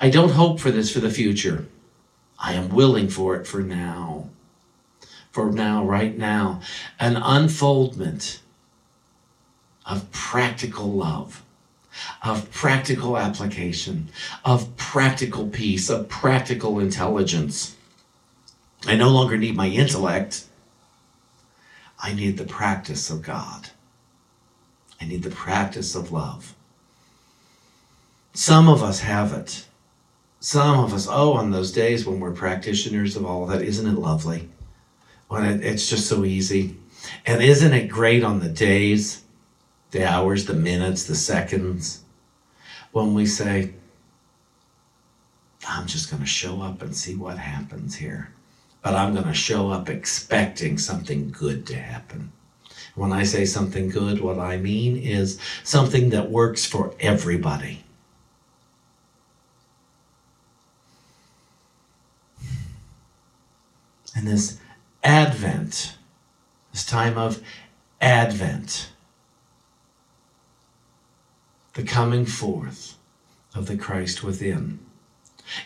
I 0.00 0.10
don't 0.10 0.32
hope 0.32 0.60
for 0.60 0.70
this 0.70 0.92
for 0.92 1.00
the 1.00 1.10
future. 1.10 1.66
I 2.38 2.54
am 2.54 2.68
willing 2.68 3.08
for 3.08 3.36
it 3.36 3.46
for 3.46 3.60
now. 3.60 4.28
For 5.32 5.50
now, 5.50 5.84
right 5.84 6.16
now. 6.16 6.60
An 7.00 7.16
unfoldment 7.16 8.40
of 9.86 10.10
practical 10.12 10.90
love, 10.90 11.42
of 12.22 12.50
practical 12.50 13.16
application, 13.18 14.08
of 14.44 14.76
practical 14.76 15.48
peace, 15.48 15.90
of 15.90 16.08
practical 16.08 16.78
intelligence. 16.78 17.76
I 18.86 18.96
no 18.96 19.10
longer 19.10 19.36
need 19.36 19.56
my 19.56 19.68
intellect. 19.68 20.44
I 22.02 22.12
need 22.12 22.36
the 22.36 22.44
practice 22.44 23.10
of 23.10 23.22
God. 23.22 23.70
I 25.00 25.06
need 25.06 25.22
the 25.22 25.30
practice 25.30 25.94
of 25.94 26.12
love. 26.12 26.54
Some 28.32 28.68
of 28.68 28.82
us 28.82 29.00
have 29.00 29.32
it. 29.32 29.66
Some 30.44 30.78
of 30.80 30.92
us, 30.92 31.08
oh, 31.10 31.32
on 31.32 31.50
those 31.50 31.72
days 31.72 32.04
when 32.04 32.20
we're 32.20 32.32
practitioners 32.32 33.16
of 33.16 33.24
all 33.24 33.46
that, 33.46 33.62
isn't 33.62 33.86
it 33.86 33.98
lovely? 33.98 34.48
When 35.28 35.44
it, 35.44 35.64
it's 35.64 35.88
just 35.88 36.06
so 36.06 36.24
easy. 36.24 36.76
And 37.24 37.42
isn't 37.42 37.72
it 37.72 37.88
great 37.88 38.22
on 38.22 38.40
the 38.40 38.48
days, 38.48 39.22
the 39.90 40.06
hours, 40.06 40.44
the 40.44 40.54
minutes, 40.54 41.04
the 41.04 41.14
seconds, 41.14 42.02
when 42.92 43.14
we 43.14 43.24
say, 43.24 43.72
I'm 45.66 45.86
just 45.86 46.10
going 46.10 46.22
to 46.22 46.28
show 46.28 46.60
up 46.60 46.82
and 46.82 46.94
see 46.94 47.14
what 47.14 47.38
happens 47.38 47.94
here 47.94 48.34
but 48.84 48.94
I'm 48.94 49.14
going 49.14 49.26
to 49.26 49.34
show 49.34 49.70
up 49.70 49.88
expecting 49.88 50.76
something 50.76 51.30
good 51.30 51.66
to 51.68 51.76
happen. 51.76 52.30
When 52.94 53.12
I 53.12 53.24
say 53.24 53.46
something 53.46 53.88
good, 53.88 54.20
what 54.20 54.38
I 54.38 54.58
mean 54.58 54.98
is 54.98 55.40
something 55.64 56.10
that 56.10 56.30
works 56.30 56.66
for 56.66 56.94
everybody. 57.00 57.83
And 64.24 64.32
this 64.32 64.58
Advent, 65.02 65.98
this 66.72 66.86
time 66.86 67.18
of 67.18 67.42
Advent, 68.00 68.88
the 71.74 71.82
coming 71.82 72.24
forth 72.24 72.96
of 73.54 73.66
the 73.66 73.76
Christ 73.76 74.24
within. 74.24 74.78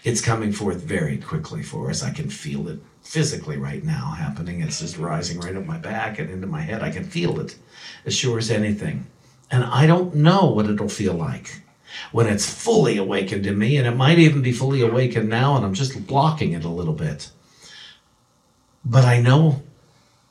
It's 0.03 0.21
coming 0.21 0.51
forth 0.51 0.83
very 0.83 1.19
quickly 1.19 1.63
for 1.63 1.89
us. 1.89 2.03
I 2.03 2.11
can 2.11 2.31
feel 2.31 2.67
it 2.67 2.81
physically 3.01 3.59
right 3.59 3.85
now 3.85 4.11
happening. 4.11 4.61
It's 4.61 4.81
just 4.81 4.99
rising 4.99 5.39
right 5.39 5.55
up 5.55 5.65
my 5.65 5.79
back 5.79 6.19
and 6.19 6.29
into 6.29 6.49
my 6.49 6.63
head. 6.63 6.83
I 6.83 6.91
can 6.91 7.05
feel 7.05 7.39
it 7.39 7.55
as 8.07 8.17
sure 8.17 8.39
as 8.39 8.51
anything. 8.51 9.07
And 9.53 9.63
I 9.63 9.87
don't 9.87 10.17
know 10.17 10.47
what 10.47 10.67
it'll 10.69 10.89
feel 10.89 11.15
like 11.15 11.63
when 12.11 12.27
it's 12.27 12.53
fully 12.53 12.97
awakened 12.97 13.47
in 13.47 13.57
me. 13.57 13.77
And 13.77 13.87
it 13.87 13.95
might 13.95 14.19
even 14.19 14.43
be 14.43 14.51
fully 14.51 14.81
awakened 14.81 15.29
now, 15.29 15.55
and 15.55 15.65
I'm 15.65 15.75
just 15.75 16.09
blocking 16.09 16.55
it 16.55 16.65
a 16.65 16.69
little 16.69 16.93
bit. 16.93 17.31
But 18.85 19.05
I 19.05 19.21
know 19.21 19.63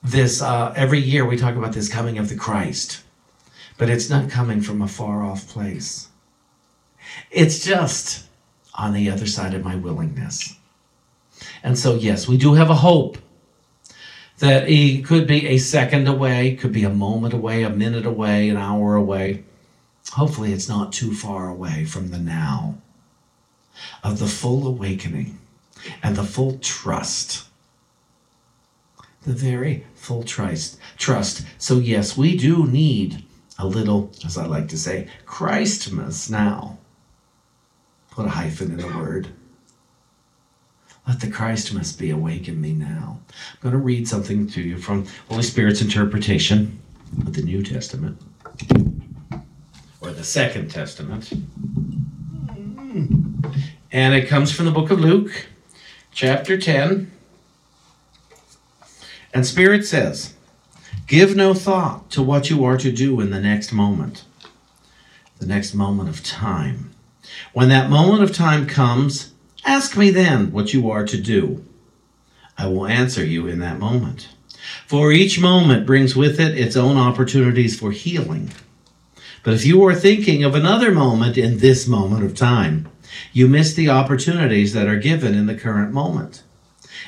this, 0.04 0.42
uh, 0.42 0.74
every 0.76 1.00
year 1.00 1.26
we 1.26 1.38
talk 1.38 1.56
about 1.56 1.74
this 1.74 1.90
coming 1.90 2.18
of 2.18 2.30
the 2.30 2.36
Christ, 2.36 3.04
but 3.78 3.90
it's 3.90 4.10
not 4.10 4.30
coming 4.30 4.62
from 4.62 4.82
a 4.82 4.88
far 4.88 5.24
off 5.24 5.48
place. 5.48 6.10
It's 7.32 7.64
just 7.64 8.26
on 8.74 8.94
the 8.94 9.10
other 9.10 9.28
side 9.28 9.54
of 9.54 9.64
my 9.64 9.76
willingness. 9.76 10.56
And 11.64 11.78
so, 11.78 11.96
yes, 11.96 12.28
we 12.28 12.38
do 12.38 12.54
have 12.54 12.70
a 12.70 12.76
hope 12.76 13.18
that 14.40 14.68
he 14.68 15.02
could 15.02 15.28
be 15.28 15.48
a 15.48 15.58
second 15.58 16.08
away, 16.08 16.56
could 16.56 16.72
be 16.72 16.84
a 16.84 16.90
moment 16.90 17.34
away, 17.34 17.64
a 17.64 17.70
minute 17.70 18.06
away, 18.06 18.50
an 18.50 18.58
hour 18.58 18.96
away. 18.96 19.44
Hopefully, 20.12 20.54
it's 20.54 20.70
not 20.70 20.94
too 20.94 21.14
far 21.14 21.50
away 21.50 21.86
from 21.86 22.10
the 22.10 22.20
now 22.20 22.78
of 24.04 24.20
the 24.20 24.28
full 24.28 24.68
awakening 24.68 25.40
and 26.02 26.16
the 26.16 26.24
full 26.24 26.58
trust. 26.60 27.47
The 29.28 29.34
very 29.34 29.86
full 29.94 30.24
trust. 30.24 30.80
Trust. 30.98 31.46
So, 31.58 31.80
yes, 31.80 32.16
we 32.16 32.38
do 32.38 32.66
need 32.66 33.26
a 33.60 33.68
little, 33.68 34.10
as 34.26 34.38
I 34.38 34.46
like 34.46 34.70
to 34.70 34.78
say, 34.78 35.10
Christmas 35.26 36.30
now. 36.30 36.78
Put 38.10 38.26
a 38.26 38.30
hyphen 38.30 38.72
in 38.72 38.78
the 38.78 38.88
word. 38.88 39.28
Let 41.06 41.20
the 41.20 41.30
Christ 41.30 41.74
must 41.74 42.00
be 42.00 42.10
awake 42.10 42.48
in 42.48 42.62
me 42.62 42.72
now. 42.72 43.20
I'm 43.30 43.60
going 43.60 43.74
to 43.74 43.80
read 43.80 44.08
something 44.08 44.48
to 44.48 44.62
you 44.62 44.78
from 44.78 45.06
Holy 45.28 45.44
Spirit's 45.44 45.82
interpretation 45.82 46.80
of 47.20 47.34
the 47.34 47.42
New 47.42 47.64
Testament 47.64 48.22
or 50.00 50.12
the 50.12 50.24
Second 50.24 50.72
Testament. 50.72 51.34
Hmm. 52.54 53.42
And 53.92 54.16
it 54.16 54.30
comes 54.30 54.54
from 54.54 54.68
the 54.68 54.72
book 54.72 54.90
of 54.90 55.02
Luke, 55.02 55.48
chapter 56.14 56.58
10. 56.58 57.12
And 59.34 59.46
Spirit 59.46 59.86
says, 59.86 60.34
Give 61.08 61.36
no 61.36 61.54
thought 61.54 62.10
to 62.12 62.22
what 62.22 62.50
you 62.50 62.64
are 62.66 62.78
to 62.78 62.92
do 62.92 63.20
in 63.22 63.30
the 63.30 63.40
next 63.40 63.72
moment, 63.72 64.24
the 65.40 65.46
next 65.46 65.74
moment 65.74 66.10
of 66.10 66.24
time. 66.24 66.92
When 67.54 67.70
that 67.70 67.90
moment 67.90 68.24
of 68.24 68.34
time 68.34 68.68
comes, 68.68 69.34
Ask 69.68 69.98
me 69.98 70.12
then 70.12 70.54
what 70.54 70.74
you 70.74 70.90
are 70.90 71.06
to 71.06 71.22
do. 71.22 71.62
I 72.58 72.68
will 72.68 72.88
answer 72.88 73.24
you 73.24 73.48
in 73.48 73.60
that 73.60 73.80
moment. 73.80 74.30
For 74.88 75.12
each 75.12 75.42
moment 75.42 75.86
brings 75.86 76.16
with 76.16 76.40
it 76.40 76.58
its 76.58 76.78
own 76.78 76.96
opportunities 76.96 77.78
for 77.78 77.92
healing. 77.92 78.52
But 79.44 79.56
if 79.56 79.66
you 79.66 79.84
are 79.86 79.94
thinking 79.94 80.46
of 80.46 80.56
another 80.56 80.94
moment 80.94 81.38
in 81.38 81.58
this 81.58 81.86
moment 81.86 82.24
of 82.24 82.34
time, 82.34 82.88
you 83.34 83.50
miss 83.50 83.74
the 83.74 83.90
opportunities 83.90 84.72
that 84.72 84.88
are 84.88 84.98
given 84.98 85.34
in 85.34 85.48
the 85.48 85.56
current 85.56 85.92
moment. 85.92 86.44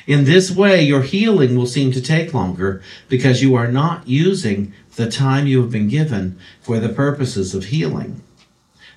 In 0.06 0.24
this 0.24 0.50
way, 0.50 0.82
your 0.82 1.02
healing 1.02 1.56
will 1.56 1.66
seem 1.66 1.92
to 1.92 2.00
take 2.00 2.34
longer 2.34 2.82
because 3.08 3.42
you 3.42 3.54
are 3.54 3.70
not 3.70 4.08
using 4.08 4.72
the 4.96 5.10
time 5.10 5.46
you 5.46 5.60
have 5.62 5.70
been 5.70 5.88
given 5.88 6.38
for 6.60 6.78
the 6.78 6.88
purposes 6.88 7.54
of 7.54 7.66
healing. 7.66 8.22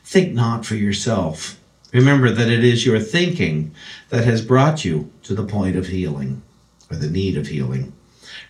Think 0.04 0.34
not 0.34 0.66
for 0.66 0.76
yourself 0.76 1.60
Remember 1.94 2.32
that 2.32 2.50
it 2.50 2.63
is 2.63 2.88
your 2.88 3.00
thinking 3.00 3.74
that 4.10 4.26
has 4.26 4.44
brought 4.44 4.84
you 4.84 5.12
to 5.22 5.36
the 5.36 5.46
point 5.46 5.76
of 5.76 5.88
healing, 5.88 6.42
or 6.89 6.98
the 6.98 7.10
need 7.10 7.38
of 7.38 7.48
healing. 7.48 7.94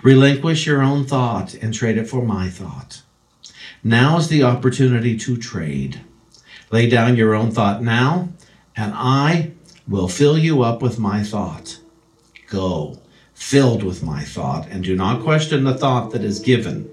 Relinquish 0.02 0.66
your 0.66 0.82
own 0.82 1.06
thought 1.06 1.54
and 1.56 1.74
trade 1.74 1.98
it 1.98 2.08
for 2.08 2.24
my 2.24 2.50
thought. 2.50 3.02
Now 3.84 4.18
is 4.18 4.30
the 4.30 4.44
opportunity 4.44 5.18
to 5.18 5.36
trade. 5.36 6.00
Lay 6.72 6.90
down 6.90 7.18
your 7.18 7.36
own 7.36 7.52
thought 7.52 7.84
now, 7.84 8.30
and 8.78 8.94
I 8.96 9.52
will 9.86 10.08
fill 10.08 10.38
you 10.38 10.64
up 10.64 10.82
with 10.82 10.98
my 10.98 11.22
thought. 11.22 11.80
Go, 12.54 13.02
filled 13.34 13.84
with 13.84 14.04
my 14.04 14.24
thought, 14.24 14.68
and 14.70 14.84
do 14.84 14.96
not 14.96 15.24
question 15.24 15.64
the 15.64 15.74
thought 15.74 16.12
that 16.12 16.24
is 16.24 16.40
given 16.40 16.90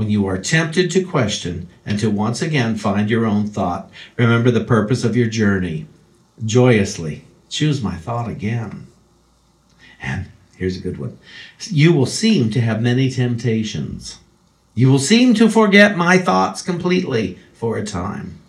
when 0.00 0.08
you 0.08 0.26
are 0.26 0.38
tempted 0.38 0.90
to 0.90 1.04
question 1.04 1.68
and 1.84 1.98
to 1.98 2.10
once 2.10 2.40
again 2.40 2.74
find 2.74 3.10
your 3.10 3.26
own 3.26 3.46
thought, 3.46 3.90
remember 4.16 4.50
the 4.50 4.64
purpose 4.64 5.04
of 5.04 5.14
your 5.14 5.28
journey. 5.28 5.86
Joyously 6.42 7.24
choose 7.50 7.82
my 7.82 7.96
thought 7.96 8.26
again. 8.26 8.86
And 10.00 10.30
here's 10.56 10.78
a 10.78 10.80
good 10.80 10.96
one 10.96 11.18
you 11.64 11.92
will 11.92 12.06
seem 12.06 12.50
to 12.50 12.62
have 12.62 12.80
many 12.80 13.10
temptations. 13.10 14.20
You 14.74 14.90
will 14.90 14.98
seem 14.98 15.34
to 15.34 15.50
forget 15.50 15.98
my 15.98 16.16
thoughts 16.16 16.62
completely 16.62 17.38
for 17.52 17.76
a 17.76 17.84
time. 17.84 18.40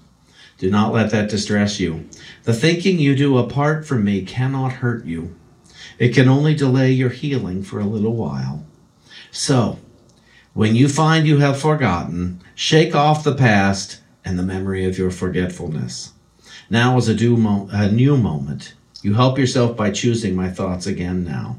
Do 0.57 0.71
not 0.71 0.93
let 0.93 1.11
that 1.11 1.29
distress 1.29 1.81
you. 1.81 2.07
The 2.43 2.53
thinking 2.53 2.97
you 2.97 3.13
do 3.13 3.37
apart 3.37 3.85
from 3.85 4.05
me 4.05 4.23
cannot 4.23 4.71
hurt 4.71 5.03
you. 5.03 5.35
It 6.01 6.15
can 6.15 6.27
only 6.27 6.55
delay 6.55 6.91
your 6.91 7.11
healing 7.11 7.61
for 7.61 7.79
a 7.79 7.85
little 7.85 8.15
while. 8.15 8.65
So, 9.29 9.77
when 10.55 10.75
you 10.75 10.89
find 10.89 11.27
you 11.27 11.37
have 11.37 11.61
forgotten, 11.61 12.41
shake 12.55 12.95
off 12.95 13.23
the 13.23 13.35
past 13.35 13.99
and 14.25 14.39
the 14.39 14.41
memory 14.41 14.83
of 14.83 14.97
your 14.97 15.11
forgetfulness. 15.11 16.13
Now 16.71 16.97
is 16.97 17.07
a, 17.07 17.29
mo- 17.29 17.69
a 17.71 17.91
new 17.91 18.17
moment. 18.17 18.73
You 19.03 19.13
help 19.13 19.37
yourself 19.37 19.77
by 19.77 19.91
choosing 19.91 20.35
my 20.35 20.49
thoughts 20.49 20.87
again 20.87 21.23
now. 21.23 21.57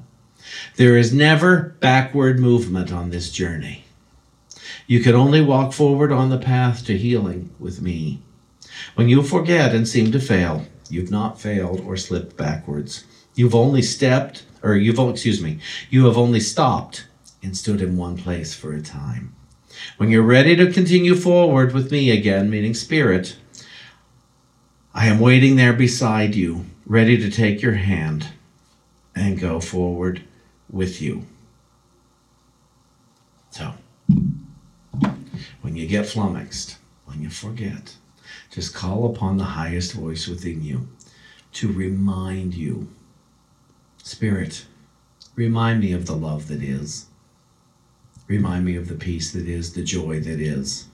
There 0.75 0.97
is 0.97 1.15
never 1.15 1.77
backward 1.79 2.41
movement 2.41 2.93
on 2.93 3.11
this 3.11 3.31
journey. 3.31 3.85
You 4.89 4.99
can 4.99 5.15
only 5.15 5.41
walk 5.41 5.73
forward 5.73 6.11
on 6.11 6.31
the 6.31 6.39
path 6.39 6.85
to 6.87 6.99
healing 6.99 7.51
with 7.61 7.81
me. 7.81 8.21
When 8.97 9.09
you 9.09 9.23
forget 9.23 9.73
and 9.73 9.87
seem 9.87 10.11
to 10.11 10.19
fail, 10.19 10.67
you've 10.91 11.13
not 11.13 11.41
failed 11.41 11.79
or 11.87 11.97
slipped 11.97 12.37
backwards. 12.37 13.05
You've 13.35 13.55
only 13.55 13.83
stepped, 13.83 14.45
or 14.63 14.77
you've, 14.77 14.99
excuse 14.99 15.41
me, 15.41 15.59
you 15.91 16.07
have 16.07 16.19
only 16.19 16.41
stopped 16.41 17.07
and 17.43 17.57
stood 17.57 17.81
in 17.81 17.97
one 17.97 18.17
place 18.17 18.55
for 18.55 18.73
a 18.73 18.83
time. 18.83 19.35
When 19.97 20.11
you're 20.11 20.23
ready 20.23 20.55
to 20.57 20.73
continue 20.73 21.15
forward 21.15 21.73
with 21.73 21.91
me 21.91 22.11
again, 22.11 22.51
meaning 22.51 22.75
spirit, 22.75 23.37
I 24.95 25.07
am 25.07 25.19
waiting 25.19 25.57
there 25.57 25.73
beside 25.73 26.35
you, 26.35 26.67
ready 26.85 27.17
to 27.17 27.31
take 27.31 27.63
your 27.63 27.75
hand 27.75 28.29
and 29.15 29.41
go 29.41 29.61
forward 29.61 30.23
with 30.71 31.01
you. 31.01 31.25
So, 33.51 33.73
when 35.63 35.77
you 35.77 35.87
get 35.87 36.07
flummoxed, 36.07 36.77
when 37.07 37.23
you 37.23 37.31
forget, 37.31 37.97
just 38.51 38.75
call 38.75 39.07
upon 39.07 39.39
the 39.39 39.45
highest 39.45 39.95
voice 39.95 40.29
within 40.29 40.63
you 40.63 40.89
to 41.53 41.73
remind 41.73 42.55
you 42.55 42.89
Spirit, 44.05 44.67
remind 45.37 45.81
me 45.81 45.93
of 45.93 46.07
the 46.07 46.17
love 46.17 46.49
that 46.49 46.61
is. 46.61 47.07
Remind 48.27 48.65
me 48.65 48.75
of 48.75 48.89
the 48.89 48.97
peace 48.97 49.33
that 49.33 49.47
is, 49.47 49.75
the 49.75 49.85
joy 49.85 50.19
that 50.19 50.41
is. 50.41 50.87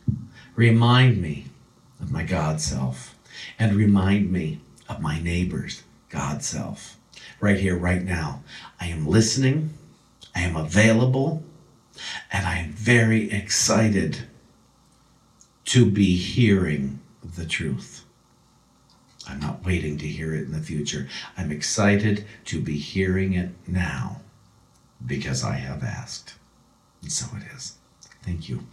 Remind 0.54 1.22
me 1.22 1.46
of 2.00 2.12
my 2.12 2.22
God 2.22 2.60
self 2.60 3.16
and 3.58 3.74
remind 3.74 4.30
me 4.30 4.60
of 4.90 5.00
my 5.00 5.20
neighbor's 5.20 5.84
God 6.10 6.42
self. 6.42 6.98
Right 7.40 7.58
here, 7.58 7.76
right 7.78 8.04
now. 8.04 8.42
I 8.78 8.86
am 8.88 9.06
listening, 9.06 9.72
I 10.34 10.40
am 10.40 10.56
available, 10.56 11.42
and 12.30 12.46
I 12.46 12.58
am 12.58 12.72
very 12.72 13.30
excited 13.30 14.28
to 15.64 15.90
be 15.90 16.16
hearing 16.16 17.00
the 17.36 17.46
truth. 17.46 17.97
I'm 19.28 19.40
not 19.40 19.64
waiting 19.64 19.98
to 19.98 20.06
hear 20.06 20.34
it 20.34 20.44
in 20.44 20.52
the 20.52 20.60
future. 20.60 21.08
I'm 21.36 21.52
excited 21.52 22.24
to 22.46 22.60
be 22.60 22.78
hearing 22.78 23.34
it 23.34 23.50
now 23.66 24.22
because 25.04 25.44
I 25.44 25.54
have 25.54 25.84
asked. 25.84 26.34
And 27.02 27.12
so 27.12 27.26
it 27.36 27.42
is. 27.54 27.76
Thank 28.22 28.48
you. 28.48 28.64